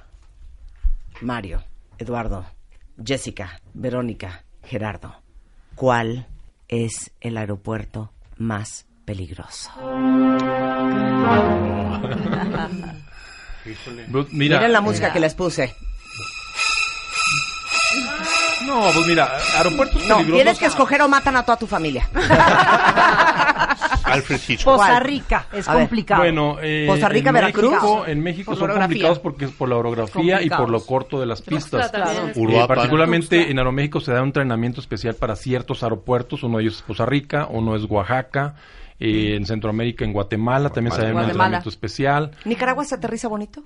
[1.21, 1.63] Mario,
[1.97, 2.45] Eduardo,
[3.03, 5.15] Jessica, Verónica, Gerardo,
[5.75, 6.27] ¿cuál
[6.67, 9.69] es el aeropuerto más peligroso?
[14.07, 15.75] But- Mira, Miren la música que les puse.
[18.65, 20.33] No, pues mira, aeropuertos No, peligrosos.
[20.35, 22.07] tienes que escoger o matan a toda tu familia.
[24.11, 24.73] Alfred Hitchcock.
[24.75, 25.03] Poza ¿Cuál?
[25.03, 25.83] Rica, es A ver.
[25.83, 26.21] complicado.
[26.21, 27.71] Bueno, eh, Costa Rica, en Veracruz.
[27.71, 28.87] México, en México Por son orografía.
[28.87, 31.91] complicados porque es por la orografía y por lo corto de las pistas.
[31.93, 32.67] es- Eh, Uruapan.
[32.75, 36.43] particularmente en Aeroméxico se da un entrenamiento especial para ciertos aeropuertos.
[36.43, 38.55] Uno de ellos es Costa Rica, uno es Oaxaca.
[39.01, 41.31] eh, en Centroamérica, en Guatemala, también se da un Guatemala.
[41.31, 42.31] entrenamiento especial.
[42.43, 43.63] ¿Nicaragua se aterriza bonito?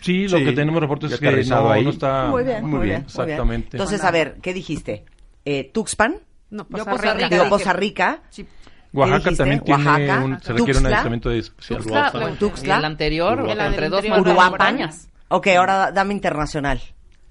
[0.00, 1.82] Sí, lo Sí, que tenemos reportes es que no, ahí.
[1.82, 3.02] no está Muy bien, muy bien.
[3.02, 3.70] Exactamente.
[3.76, 5.04] Entonces, a ver, ¿qué dijiste?
[5.44, 6.16] Eh, ¿Tuxpan?
[6.50, 7.14] No, Yo Poza Poza Rica.
[7.14, 7.28] Rica.
[7.28, 8.22] Digo, dije- Costa Rica.
[8.30, 8.46] Sí.
[8.92, 10.88] Oaxaca también tiene Oaxaca, un, se requiere un Tuxtla.
[10.88, 11.78] adiestramiento especial.
[11.78, 12.78] Tuxtla, Tuxtla.
[12.78, 13.66] el anterior, Uruapan.
[13.66, 15.08] entre dos montañas.
[15.28, 16.80] Ok, ahora da- dame internacional.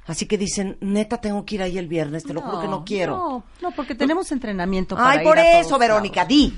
[0.07, 2.83] Así que dicen, neta, tengo que ir ahí el viernes, te lo juro que no
[2.83, 3.15] quiero.
[3.15, 6.51] No, no, porque tenemos entrenamiento para Ay, ir por a todos eso, Verónica, di.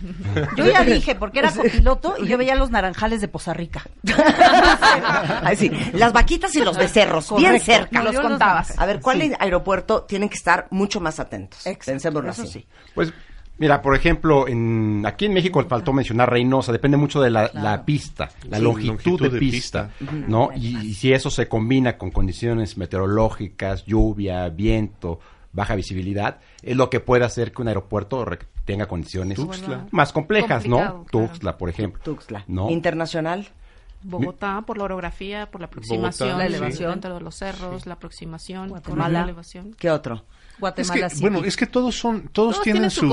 [0.55, 3.83] Yo ya dije, porque era copiloto y yo veía los naranjales de Poza Rica.
[5.43, 8.01] Ay, sí, las vaquitas y los becerros, bien cerca.
[8.03, 8.77] Los contabas.
[8.79, 9.33] A ver, ¿cuál Sí.
[9.37, 11.59] aeropuerto tienen que estar mucho más atentos?
[11.65, 12.47] Exacto, Pensémoslo así.
[12.47, 12.65] sí.
[12.95, 13.13] Pues
[13.61, 17.85] mira, por ejemplo, en, aquí en México faltó mencionar Reynosa, depende mucho de la, la
[17.85, 20.15] pista, la Sí, longitud, longitud de, de pista, pista.
[20.27, 20.49] ¿no?
[20.53, 25.19] Y, y si eso se combina con condiciones meteorológicas, lluvia, viento,
[25.53, 28.25] baja visibilidad, es lo que puede hacer que un aeropuerto
[28.65, 29.87] tenga condiciones Tuxtla.
[29.91, 30.77] más complejas, ¿no?
[30.77, 31.05] Claro.
[31.11, 32.01] Tuxtla, por ejemplo.
[32.03, 32.43] Tuxtla.
[32.47, 32.69] ¿no?
[32.69, 33.47] Internacional.
[34.03, 36.91] Bogotá, por la orografía, por la aproximación, La elevación.
[36.91, 39.19] dentro de los cerros, la aproximación, Guatemala.
[39.19, 39.75] la elevación.
[39.77, 40.25] ¿Qué otro?
[40.53, 41.21] Es Guatemala que, City.
[41.21, 43.11] bueno, es que todos son, todos, Todos tienen tienen su, su su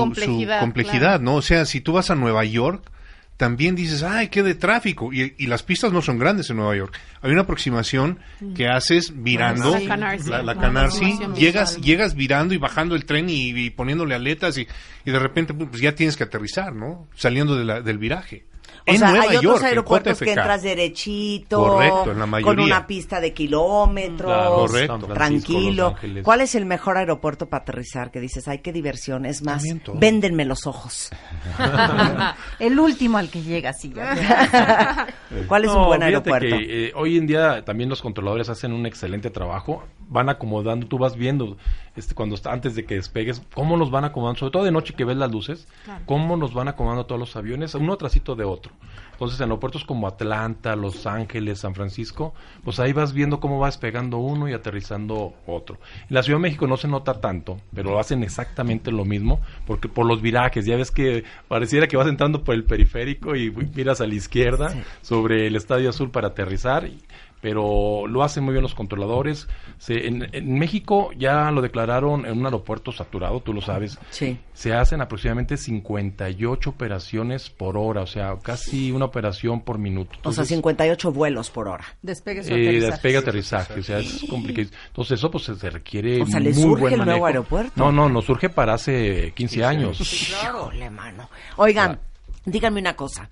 [0.59, 1.23] complejidad, claro.
[1.23, 1.35] ¿no?
[1.35, 2.89] O sea, si tú vas a Nueva York,
[3.37, 5.13] también dices, ay, qué de tráfico.
[5.13, 6.99] Y, y las pistas no son grandes en Nueva York.
[7.21, 8.19] Hay una aproximación
[8.53, 10.29] que haces virando, La Canarsie.
[10.43, 11.81] la, Canarsie, llegas, visual.
[11.85, 14.67] llegas virando y bajando el tren y, y poniéndole aletas y,
[15.05, 17.07] y de repente pues ya tienes que aterrizar, ¿no?
[17.15, 18.45] Saliendo de la- del viraje.
[18.87, 22.59] O en sea, Nueva hay otros York, aeropuertos que entras derechito, Correcto, en la con
[22.59, 24.97] una pista de kilómetros, Claro, Correcto.
[25.13, 25.95] Tranquilo.
[26.23, 28.11] ¿Cuál es el mejor aeropuerto para aterrizar?
[28.11, 29.63] Que dices, ay, qué diversión, es más,
[29.95, 31.09] véndenme los ojos.
[32.59, 33.91] El último al que llega, sí.
[33.95, 35.07] ya.
[35.47, 36.57] ¿Cuál es No, un buen aeropuerto?
[36.57, 40.97] que, eh, hoy en día también los controladores hacen un excelente trabajo, van acomodando, tú
[40.97, 41.57] vas viendo
[41.95, 44.93] este cuando está antes de que despegues cómo nos van acomodando, sobre todo de noche
[44.93, 45.67] que ves las luces,
[46.05, 48.73] cómo nos van acomodando todos los aviones uno trasito de otro.
[49.19, 53.67] Entonces en aeropuertos como Atlanta, Los Ángeles, San Francisco, pues ahí vas viendo cómo va
[53.67, 55.77] despegando uno y aterrizando otro.
[56.09, 59.89] En la Ciudad de México no se nota tanto, pero hacen exactamente lo mismo, porque
[59.89, 63.99] por los virajes, ya ves que pareciera que vas entrando por el periférico y miras
[63.99, 64.69] a la izquierda
[65.01, 66.97] sobre el Estadio Azul para aterrizar, y-
[67.41, 69.47] pero lo hacen muy bien los controladores.
[69.77, 73.97] Se- en, en México ya lo declararon en un aeropuerto saturado, tú lo sabes.
[74.11, 74.37] Sí.
[74.59, 80.09] Se hacen aproximadamente 58 operaciones por hora, o sea, casi una operación por minuto.
[80.11, 81.85] O sea, Entonces, 58 vuelos por hora.
[82.01, 82.91] Despegue su eh, aterrizaje.
[82.91, 84.67] despegue aterrizaje, o sea, es complicado.
[84.87, 87.25] Entonces eso pues se- requiere O sea, muy ¿le surge buen el nuevo manejo.
[87.27, 87.71] aeropuerto?
[87.77, 90.01] No, no, nos surge para hace 15 años.
[90.01, 91.29] Híjole, mano.
[91.55, 91.97] Oigan,
[92.43, 93.29] díganme una cosa.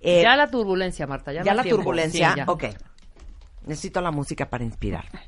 [0.00, 1.30] Eh, ya la turbulencia, Marta.
[1.30, 1.82] Ya, ya no la tiempo.
[1.82, 2.30] turbulencia.
[2.30, 2.44] Sí, ya.
[2.50, 2.64] ok.
[3.66, 5.20] Necesito la música para inspirarme.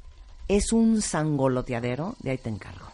[0.48, 2.16] es un sangoloteadero?
[2.20, 2.86] De ahí te encargo.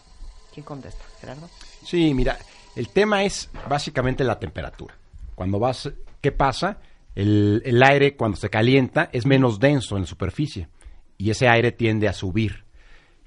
[0.53, 1.05] ¿Quién contesta?
[1.21, 1.49] ¿Gerardo?
[1.85, 2.39] Sí, mira,
[2.75, 4.95] el tema es básicamente la temperatura.
[5.35, 6.79] Cuando vas, ¿qué pasa?
[7.15, 10.69] El, el aire cuando se calienta es menos denso en la superficie
[11.19, 12.65] y ese aire tiende a subir.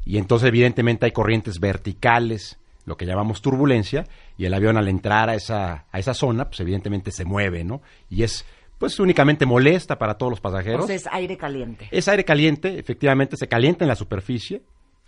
[0.05, 4.07] Y entonces evidentemente hay corrientes verticales, lo que llamamos turbulencia,
[4.37, 7.81] y el avión al entrar a esa, a esa zona, pues evidentemente se mueve, ¿no?
[8.09, 8.45] Y es
[8.79, 10.85] pues únicamente molesta para todos los pasajeros.
[10.85, 11.87] O sea, es aire caliente.
[11.91, 14.63] Es aire caliente, efectivamente se calienta en la superficie.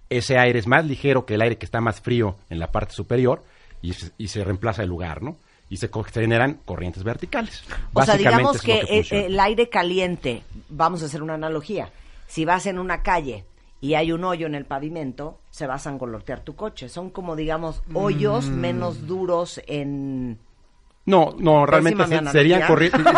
[0.10, 2.94] Ese aire es más ligero que el aire que está más frío en la parte
[2.94, 3.44] superior
[3.82, 5.38] y, se- y se reemplaza el lugar, ¿no?
[5.70, 7.64] Y se, generan corrientes verticales.
[7.94, 9.26] O sea, Básicamente digamos es lo que, eh, funciona.
[9.26, 11.90] el aire caliente, vamos a hacer una analogía.
[12.28, 13.46] Si vas en una calle
[13.80, 16.90] y hay un hoyo en el pavimento, se va a sangolotear tu coche.
[16.90, 18.60] Son como, digamos, hoyos Mm.
[18.60, 20.40] menos duros en...
[21.06, 23.02] No, no, realmente Pésima serían corrientes.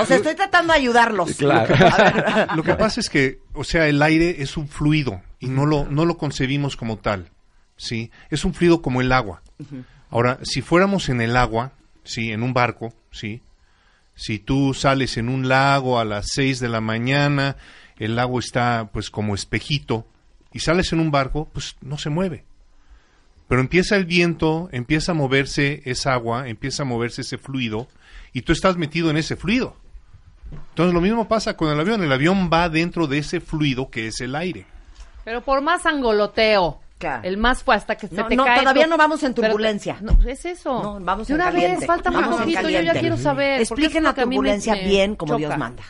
[0.00, 1.34] O sea, estoy tratando de ayudarlos.
[1.36, 1.74] Claro.
[2.56, 5.84] Lo que pasa es que, o sea, el aire es un fluido y no lo,
[5.84, 7.30] no lo concebimos como tal,
[7.76, 8.10] ¿sí?
[8.30, 9.42] Es un fluido como el agua.
[10.08, 11.72] Ahora, si fuéramos en el agua,
[12.04, 12.32] ¿sí?
[12.32, 13.42] En un barco, ¿sí?
[14.14, 17.56] Si tú sales en un lago a las 6 de la mañana,
[17.98, 20.06] el lago está pues como espejito,
[20.52, 22.44] y sales en un barco, pues no se mueve.
[23.52, 27.86] Pero empieza el viento, empieza a moverse esa agua, empieza a moverse ese fluido,
[28.32, 29.76] y tú estás metido en ese fluido.
[30.70, 32.02] Entonces lo mismo pasa con el avión.
[32.02, 34.64] El avión va dentro de ese fluido que es el aire.
[35.26, 37.24] Pero por más angoloteo Claro.
[37.24, 38.60] El más fue hasta que se No, te no, cae.
[38.60, 39.98] todavía no vamos en Pero- turbulencia.
[40.00, 40.82] no, es eso.
[40.82, 43.60] No, vamos De una vez, falta muy poquito, yo ya quiero saber.
[43.60, 45.82] Expliquen la turbulencia me bien como Dios manda.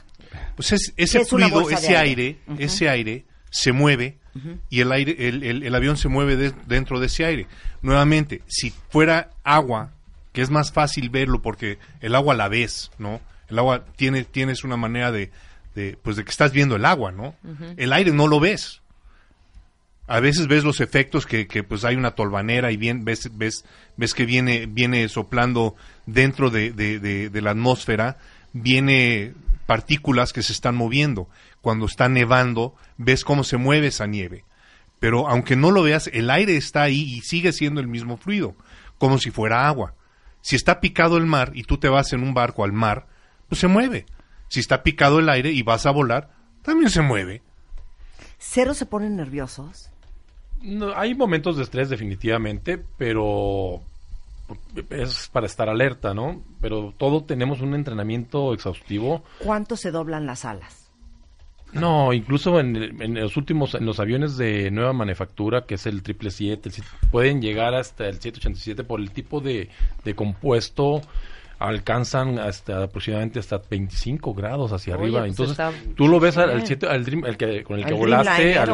[0.57, 2.41] Pues es- ese Es fluido, ese aire.
[2.49, 4.19] aire, ese aire se mueve
[4.71, 7.47] y el aire, el, el- el avión se mueve de- dentro de ese aire.
[7.83, 9.91] Nuevamente, si fuera agua,
[10.33, 13.21] que es más fácil verlo porque el agua la ves, ¿no?
[13.49, 15.31] El agua tiene, tienes una manera de,
[15.75, 17.35] de, pues de que estás viendo el agua, ¿no?
[17.77, 18.81] El aire no lo ves.
[20.09, 23.65] A veces ves los efectos que, que pues hay una tolvanera y bien, ves, ves,
[23.97, 28.17] ves que viene, viene soplando dentro de, de- de- de la atmósfera,
[28.53, 29.33] viene
[29.67, 31.29] partículas que se están moviendo.
[31.61, 34.45] Cuando está nevando, ves cómo se mueve esa nieve.
[34.99, 38.55] Pero aunque no lo veas, el aire está ahí y sigue siendo el mismo fluido,
[38.99, 39.95] como si fuera agua.
[40.43, 43.07] Si está picado el mar y tú te vas en un barco al mar,
[43.49, 44.07] pues se mueve.
[44.49, 46.31] Si está picado el aire y vas a volar,
[46.63, 47.43] también se mueve.
[48.39, 49.91] ¿Cero se ponen nerviosos?
[50.61, 53.83] No, hay momentos de estrés definitivamente, pero
[54.91, 56.43] es para estar alerta, ¿no?
[56.61, 59.23] Pero todo tenemos un entrenamiento exhaustivo.
[59.39, 60.91] ¿Cuánto se doblan las alas?
[61.73, 66.03] No, incluso en, en los últimos, en los aviones de nueva manufactura, que es el
[66.03, 69.71] 777, el siete- pueden llegar hasta el 787 por el tipo de,
[70.05, 71.01] de compuesto,
[71.69, 75.21] alcanzan hasta aproximadamente hasta 25 grados hacia Oye, arriba.
[75.21, 77.93] pues Entonces, tú lo ves al, al siete- al Dream- el que, con el que
[77.95, 78.71] Al volaste, al.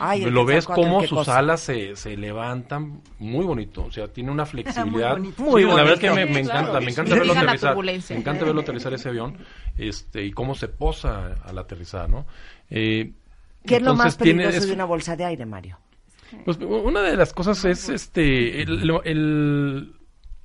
[0.00, 1.38] Ay, el lo ves como sus cosa.
[1.38, 5.12] alas se, se levantan muy bonito, o sea, tiene una flexibilidad.
[5.12, 5.42] bonito.
[5.42, 7.76] Muy Sí, la verdad es que me, encanta, me encanta Que verlo aterrizar.
[7.76, 9.36] Me encanta verlo aterrizar ese avión,
[9.76, 12.26] este, y cómo se posa al aterrizar, ¿no?
[12.70, 13.12] Eh,
[13.66, 15.78] ¿Qué es lo más tiene- peligroso es- de una bolsa de aire, Mario?
[16.44, 19.92] pues una de las cosas es este el, el-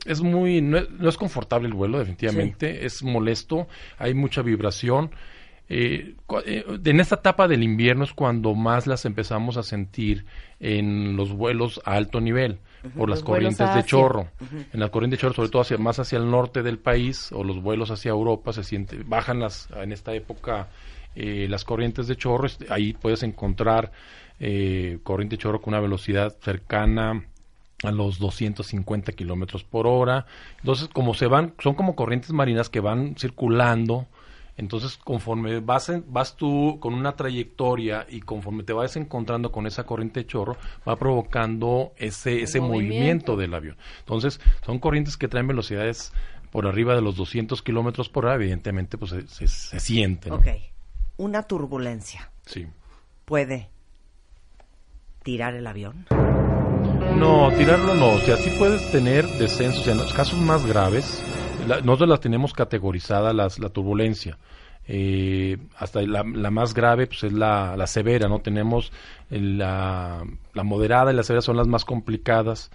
[0.05, 5.11] es muy no es, no es confortable el vuelo definitivamente es molesto hay mucha vibración.
[5.71, 10.25] Eh, eh, en esta etapa del invierno es cuando más las empezamos a sentir
[10.59, 12.57] en los vuelos a alto nivel
[12.97, 14.31] por las Los corrientes de chorro.
[14.73, 17.43] En las corrientes de chorro sobre todo hacia, más hacia el norte del país o
[17.43, 20.69] los vuelos hacia Europa se siente bajan las en esta época
[21.15, 23.91] eh, las corrientes de chorro este, ahí puedes encontrar
[24.39, 27.25] eh, corriente de chorro con una velocidad cercana
[27.83, 30.25] a los 250 kilómetros por hora.
[30.59, 34.07] Entonces, como se van, son como corrientes marinas que van circulando.
[34.57, 39.65] Entonces, conforme vas, en- vas tú con una trayectoria y conforme te vas encontrando con
[39.65, 42.89] esa corriente de chorro, va provocando ese, ese movimiento.
[43.33, 43.37] movimiento.
[43.37, 43.77] del avión.
[43.99, 46.11] Entonces, son corrientes que traen velocidades
[46.51, 48.35] por arriba de los 200 kilómetros por hora.
[48.35, 50.29] Evidentemente, pues se, se, se siente.
[50.29, 50.35] ¿no?
[50.35, 50.47] Ok.
[51.15, 52.67] Una turbulencia Sí.
[53.23, 53.69] puede
[55.23, 56.05] tirar el avión.
[57.17, 58.13] No, tirarlo no.
[58.13, 59.87] O sea, sí puedes tener descensos.
[59.87, 61.21] En los casos más graves,
[61.67, 64.37] la- nosotros las tenemos categorizada las, la turbulencia.
[64.91, 68.39] Eh, hasta la, la más grave pues es la, la severa, ¿no?
[68.39, 68.91] Tenemos
[69.29, 72.71] la, la moderada y la severa son las más complicadas.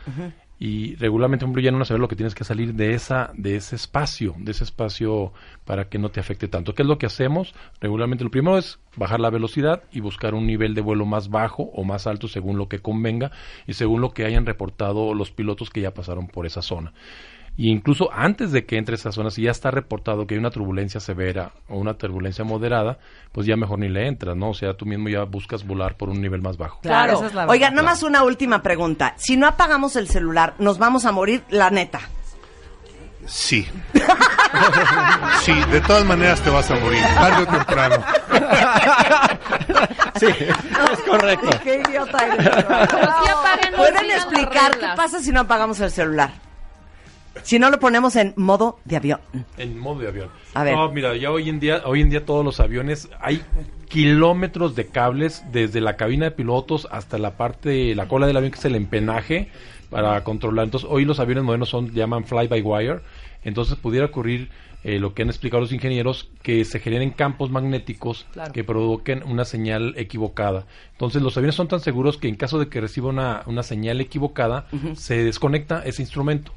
[0.59, 4.35] Y regularmente, en una severa lo que tienes que salir de esa de ese espacio,
[4.39, 5.33] de ese espacio
[5.65, 6.75] para que no te afecte tanto.
[6.75, 7.55] ¿Qué es lo que hacemos?
[7.81, 11.65] Regularmente lo primero es bajar la velocidad y buscar un nivel de vuelo más bajo
[11.75, 13.33] o más alto según lo que convenga
[13.67, 16.93] y según lo que hayan reportado los pilotos que ya pasaron por esa zona.
[17.57, 20.51] Y incluso antes de que entre esa zona, si ya está reportado que hay una
[20.51, 22.99] turbulencia severa o una turbulencia moderada,
[23.31, 24.51] pues ya mejor ni le entras, ¿no?
[24.51, 26.81] O sea, tú mismo ya buscas volar por un nivel más bajo.
[26.81, 29.15] Claro, esa es la Oiga, nada más una última pregunta.
[29.17, 31.45] Si no apagamos el celular, ¿nos vamos a morir?
[31.49, 32.01] La neta.
[33.27, 33.67] Sí.
[35.43, 38.05] Sí, de todas maneras te vas a morir, tarde o temprano.
[40.17, 41.49] Sí, es correcto.
[41.65, 42.49] Qué idiota eres.
[43.77, 46.31] ¿Pueden explicar qué pasa si no apagamos el celular?
[47.43, 49.21] Si no lo ponemos en modo de avión.
[49.59, 50.29] En modo de avión.
[50.55, 50.75] A ver.
[50.75, 53.43] No, mira, ya hoy en día, hoy en día todos los aviones hay
[53.89, 58.53] kilómetros de cables desde la cabina de pilotos hasta la parte, la cola del avión
[58.53, 59.51] que es el empenaje
[59.91, 60.65] para controlar.
[60.65, 63.01] Entonces, hoy los aviones modernos son llaman fly by wire.
[63.45, 64.49] Entonces, pudiera ocurrir
[64.83, 68.53] eh, lo que han explicado los ingenieros que se generen campos magnéticos Claro.
[68.53, 70.67] que provoquen una señal equivocada.
[70.93, 74.01] Entonces, los aviones son tan seguros que en caso de que reciba una, una señal
[74.01, 76.53] equivocada, se desconecta ese instrumento.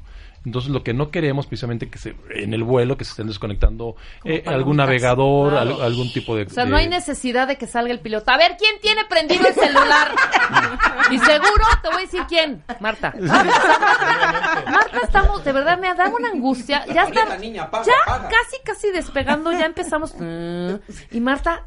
[0.46, 3.96] Entonces lo que no queremos precisamente que se, en el vuelo que se estén desconectando
[4.24, 6.44] eh, algún navegador, al- algún tipo de...
[6.44, 8.30] O sea, de- no hay necesidad de que salga el piloto.
[8.30, 10.12] A ver, ¿quién tiene prendido el celular?
[11.10, 12.62] y seguro te voy a decir quién.
[12.80, 13.12] Marta.
[13.20, 16.84] Marta, estamos, de verdad, me da una angustia.
[16.86, 17.94] Ya está, ya
[18.28, 20.14] casi, casi despegando, ya empezamos.
[21.10, 21.64] Y Marta,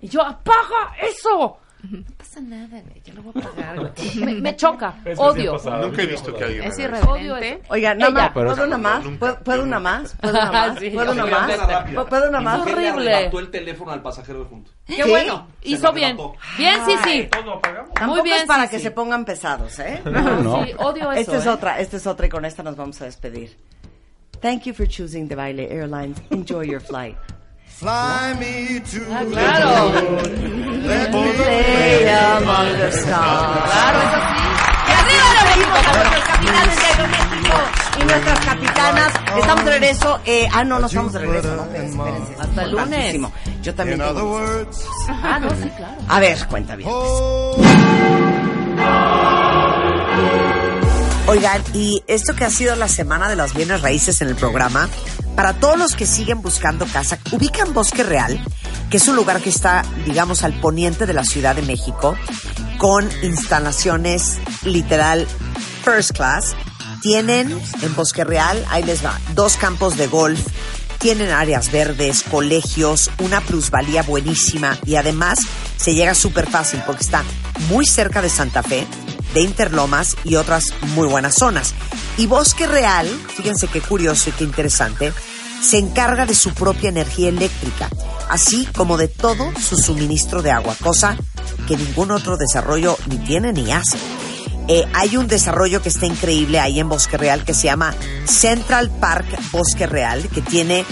[0.00, 1.58] y yo, apaga eso.
[1.80, 3.92] No pasa nada, güey, yo lo voy a pagar.
[4.16, 5.56] Me, me choca, Es odio.
[5.80, 7.50] Nunca he visto que alguien Es irreverente.
[7.50, 7.60] Eso.
[7.68, 9.04] Oigan, nada más, ¿puedo una más?
[9.44, 10.16] ¿Puedo, una más?
[10.20, 10.78] ¿Puedo una más?
[10.78, 11.52] Sí, ¿Puedo una más?
[12.08, 12.60] ¿Puedo una más?
[12.62, 13.14] Horrible.
[13.14, 14.70] arrebató el teléfono al pasajero de junto.
[14.86, 15.08] Qué ¿Sí?
[15.08, 16.16] bueno, Se hizo bien.
[16.56, 17.28] Bien, sí, sí.
[18.06, 20.02] Muy bien, es para que se pongan pesados, ¿eh?
[20.04, 20.64] no.
[20.64, 21.20] Sí, odio eso.
[21.20, 21.50] Esta es ¿eh?
[21.50, 23.56] otra, esta es otra y con esta nos vamos a despedir.
[24.40, 26.20] Thank you for choosing the Baile Airlines.
[26.30, 27.16] Enjoy your flight.
[27.80, 29.92] Ah, claro.
[30.82, 33.70] Let me play among the stars.
[33.70, 34.38] Claro, eso sí.
[34.88, 37.58] Y arriba de México con nuestros capitanes de Aeroméxico
[38.00, 39.12] y nuestras capitanas.
[39.38, 40.20] Estamos de regreso.
[40.24, 41.54] Eh, ah, no, no estamos de regreso.
[41.56, 42.32] No, espérense, espérense.
[42.32, 43.16] Es Hasta el lunes.
[43.62, 45.94] Yo también tengo mis- Ah, no, sí, claro.
[46.08, 46.88] A ver, cuenta bien.
[51.28, 54.88] Oigan, y esto que ha sido la semana de las bienes raíces en el programa,
[55.36, 58.42] para todos los que siguen buscando casa, ubican Bosque Real,
[58.88, 62.16] que es un lugar que está, digamos, al poniente de la Ciudad de México,
[62.78, 65.26] con instalaciones literal
[65.84, 66.56] first class.
[67.02, 70.40] Tienen en Bosque Real, ahí les va, dos campos de golf,
[70.98, 75.40] tienen áreas verdes, colegios, una plusvalía buenísima y además
[75.76, 77.22] se llega súper fácil porque está
[77.68, 78.86] muy cerca de Santa Fe,
[79.34, 80.64] de Interlomas y otras
[80.94, 81.74] muy buenas zonas.
[82.16, 85.12] Y Bosque Real, fíjense qué curioso y qué interesante,
[85.62, 87.88] se encarga de su propia energía eléctrica,
[88.28, 91.16] así como de todo su suministro de agua, cosa
[91.66, 93.98] que ningún otro desarrollo ni tiene ni hace.
[94.68, 97.94] Eh, hay un desarrollo que está increíble ahí en Bosque Real que se llama
[98.26, 100.84] Central Park Bosque Real, que tiene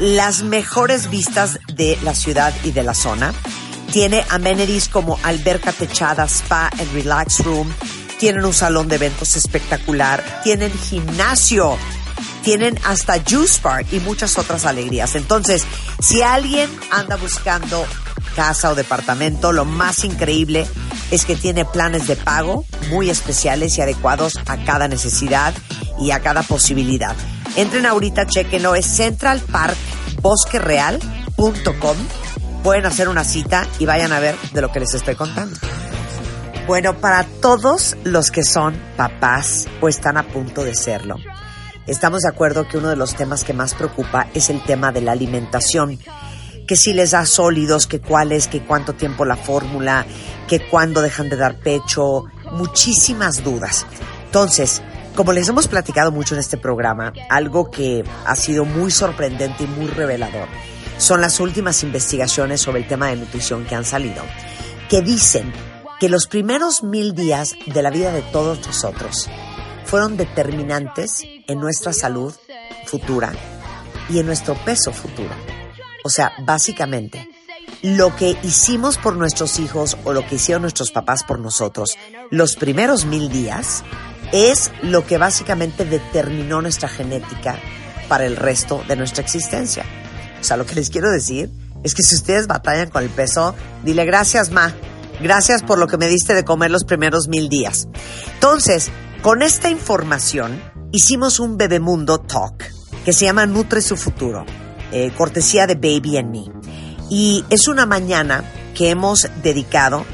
[0.00, 3.32] las mejores vistas de la ciudad y de la zona.
[3.92, 7.68] Tiene amenities como alberca techada, spa and relax room.
[8.18, 10.22] Tienen un salón de eventos espectacular.
[10.44, 11.76] Tienen gimnasio.
[12.42, 15.16] Tienen hasta juice bar y muchas otras alegrías.
[15.16, 15.64] Entonces,
[16.00, 17.84] si alguien anda buscando
[18.36, 20.66] casa o departamento, lo más increíble
[21.10, 25.52] es que tiene planes de pago muy especiales y adecuados a cada necesidad
[25.98, 27.16] y a cada posibilidad.
[27.56, 31.96] Entren ahorita, chequenlo, es centralparkbosquereal.com.
[32.62, 35.56] Pueden hacer una cita y vayan a ver de lo que les estoy contando.
[36.66, 41.16] Bueno, para todos los que son papás o están a punto de serlo,
[41.86, 45.00] estamos de acuerdo que uno de los temas que más preocupa es el tema de
[45.00, 45.98] la alimentación.
[46.68, 50.04] Que si les da sólidos, que cuáles, que cuánto tiempo la fórmula,
[50.46, 53.86] que cuándo dejan de dar pecho, muchísimas dudas.
[54.26, 54.82] Entonces,
[55.16, 59.66] como les hemos platicado mucho en este programa, algo que ha sido muy sorprendente y
[59.66, 60.46] muy revelador
[61.00, 64.22] son las últimas investigaciones sobre el tema de nutrición que han salido,
[64.88, 65.50] que dicen
[65.98, 69.28] que los primeros mil días de la vida de todos nosotros
[69.84, 72.34] fueron determinantes en nuestra salud
[72.84, 73.32] futura
[74.10, 75.30] y en nuestro peso futuro.
[76.04, 77.28] O sea, básicamente,
[77.82, 81.96] lo que hicimos por nuestros hijos o lo que hicieron nuestros papás por nosotros
[82.30, 83.84] los primeros mil días
[84.32, 87.58] es lo que básicamente determinó nuestra genética
[88.08, 89.84] para el resto de nuestra existencia.
[90.40, 91.50] O sea, lo que les quiero decir
[91.82, 94.74] es que si ustedes batallan con el peso, dile gracias, ma.
[95.20, 97.88] Gracias por lo que me diste de comer los primeros mil días.
[98.34, 98.90] Entonces,
[99.22, 100.62] con esta información,
[100.92, 102.64] hicimos un Bebemundo Talk
[103.04, 104.44] que se llama Nutre su futuro,
[104.92, 106.44] eh, cortesía de Baby and Me.
[107.10, 110.04] Y es una mañana que hemos dedicado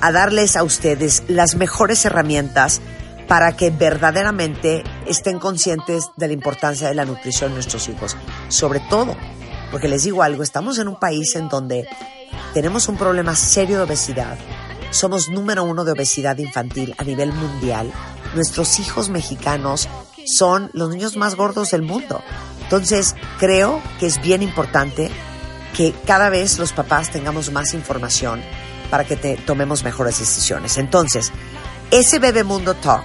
[0.00, 2.80] a darles a ustedes las mejores herramientas
[3.28, 8.16] para que verdaderamente estén conscientes de la importancia de la nutrición de nuestros hijos.
[8.48, 9.16] Sobre todo,
[9.70, 11.88] porque les digo algo, estamos en un país en donde
[12.54, 14.36] tenemos un problema serio de obesidad.
[14.90, 17.90] Somos número uno de obesidad infantil a nivel mundial.
[18.34, 19.88] Nuestros hijos mexicanos
[20.26, 22.20] son los niños más gordos del mundo.
[22.62, 25.10] Entonces, creo que es bien importante
[25.76, 28.40] que cada vez los papás tengamos más información
[28.90, 30.78] para que te- tomemos mejores decisiones.
[30.78, 31.32] Entonces,
[31.90, 33.04] ese Bebemundo Talk,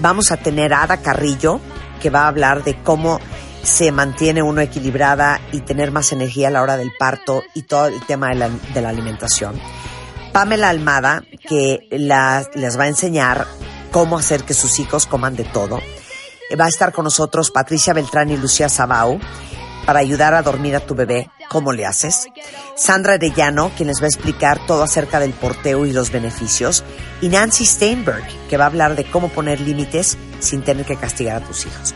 [0.00, 1.60] vamos a tener a Ada Carrillo,
[2.00, 3.18] que va a hablar de cómo
[3.62, 7.86] se mantiene uno equilibrada y tener más energía a la hora del parto y todo
[7.86, 9.58] el tema de la, alimentación.
[10.32, 13.46] Pamela Almada, que les va a enseñar
[13.90, 15.80] cómo hacer que sus hijos coman de todo.
[16.58, 19.20] Va a estar con nosotros Patricia Beltrán y Lucía Sabau
[19.86, 21.30] para ayudar a dormir a tu bebé.
[21.48, 22.28] ¿Cómo le haces?
[22.76, 26.84] Sandra Arellano, quien les va a explicar todo acerca del porteo y los beneficios.
[27.20, 31.42] Y Nancy Steinberg, que va a hablar de cómo poner límites sin tener que castigar
[31.42, 31.94] a tus hijos.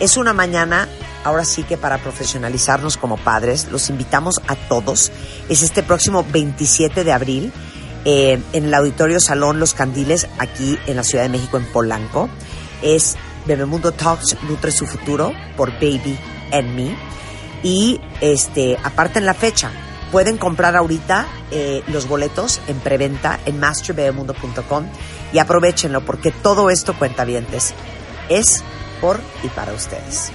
[0.00, 0.88] Es una mañana,
[1.24, 5.10] ahora sí que para profesionalizarnos como padres, los invitamos a todos.
[5.48, 7.52] Es este próximo 27 de abril
[8.04, 12.28] eh, en el Auditorio Salón Los Candiles, aquí en la Ciudad de México, en Polanco.
[12.80, 16.18] Es Bebemundo Talks Nutre su Futuro por Baby
[16.52, 16.96] and Me.
[17.64, 19.72] Y este, aparten la fecha,
[20.10, 24.86] Pueden comprar ahorita eh, los boletos en preventa en masterbebemundo.com
[25.34, 27.74] y aprovechenlo porque todo esto, cuentavientes,
[28.30, 28.64] es
[29.00, 30.32] por y para ustedes.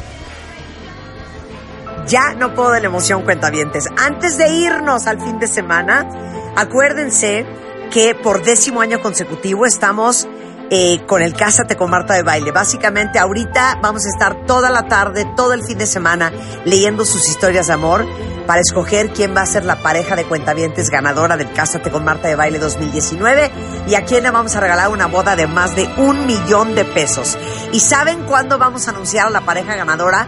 [2.08, 3.88] Ya no puedo de la emoción, cuentavientes.
[3.98, 7.46] Antes de irnos al fin de semana, acuérdense
[7.92, 10.28] que por décimo año consecutivo estamos
[10.70, 12.52] eh, con el Cásate con Marta de Baile.
[12.52, 16.32] Básicamente, ahorita vamos a estar toda la tarde, todo el fin de semana,
[16.66, 18.06] leyendo sus historias de amor
[18.46, 22.28] para escoger quién va a ser la pareja de cuentavientes ganadora del Cásate con Marta
[22.28, 23.52] de Baile 2019
[23.88, 26.86] y a quién le vamos a regalar una boda de más de un millón de
[26.86, 27.38] pesos.
[27.72, 30.28] ¿Y saben cuándo vamos a anunciar a la pareja ganadora?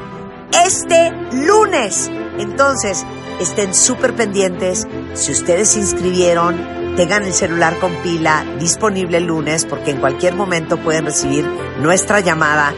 [0.66, 2.10] Este lunes.
[2.40, 3.06] Entonces,
[3.40, 4.88] estén súper pendientes.
[5.14, 10.36] Si ustedes se inscribieron, tengan el celular con pila disponible el lunes porque en cualquier
[10.36, 11.46] momento pueden recibir
[11.80, 12.74] nuestra llamada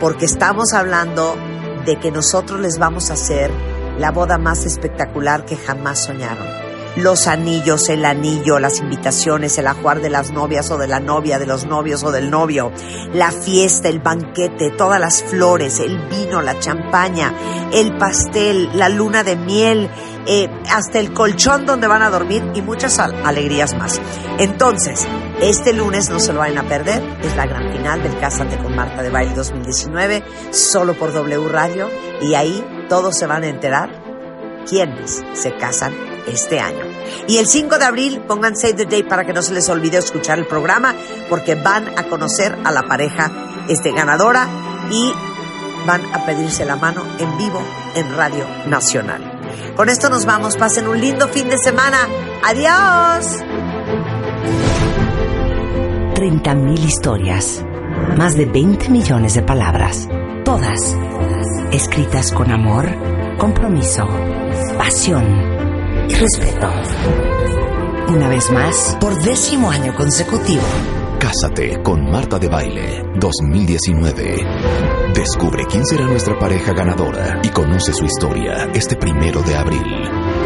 [0.00, 1.36] porque estamos hablando
[1.84, 3.50] de que nosotros les vamos a hacer
[3.98, 6.65] la boda más espectacular que jamás soñaron.
[6.96, 11.38] Los anillos, el anillo, las invitaciones, el ajuar de las novias o de la novia,
[11.38, 12.72] de los novios o del novio,
[13.12, 17.34] la fiesta, el banquete, todas las flores, el vino, la champaña,
[17.72, 19.90] el pastel, la luna de miel,
[20.26, 24.00] eh, hasta el colchón donde van a dormir y muchas al- alegrías más.
[24.38, 25.06] Entonces,
[25.40, 28.74] este lunes no se lo vayan a perder, es la gran final del Cásate con
[28.74, 31.90] Marta de Baile 2019, solo por W Radio,
[32.22, 33.90] y ahí todos se van a enterar
[34.66, 35.92] quiénes se casan
[36.26, 36.84] este año.
[37.28, 39.98] Y el 5 de abril pongan Save the Day para que no se les olvide
[39.98, 40.94] escuchar el programa
[41.28, 43.30] porque van a conocer a la pareja
[43.68, 44.48] este, ganadora
[44.90, 45.12] y
[45.86, 47.60] van a pedirse la mano en vivo
[47.94, 49.32] en Radio Nacional.
[49.76, 51.98] Con esto nos vamos, pasen un lindo fin de semana.
[52.44, 53.38] Adiós.
[56.14, 57.64] 30.000 historias,
[58.16, 60.08] más de 20 millones de palabras,
[60.44, 60.96] todas
[61.72, 62.88] escritas con amor,
[63.36, 64.08] compromiso,
[64.78, 65.55] pasión
[66.08, 66.68] y respeto.
[68.08, 70.62] Una vez más, por décimo año consecutivo,
[71.18, 74.36] Cásate con Marta de Baile 2019.
[75.14, 79.82] Descubre quién será nuestra pareja ganadora y conoce su historia este primero de abril.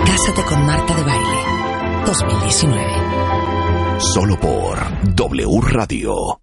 [0.06, 4.00] Cásate con Marta de Baile 2019.
[4.00, 4.78] Solo por
[5.14, 6.39] W Radio.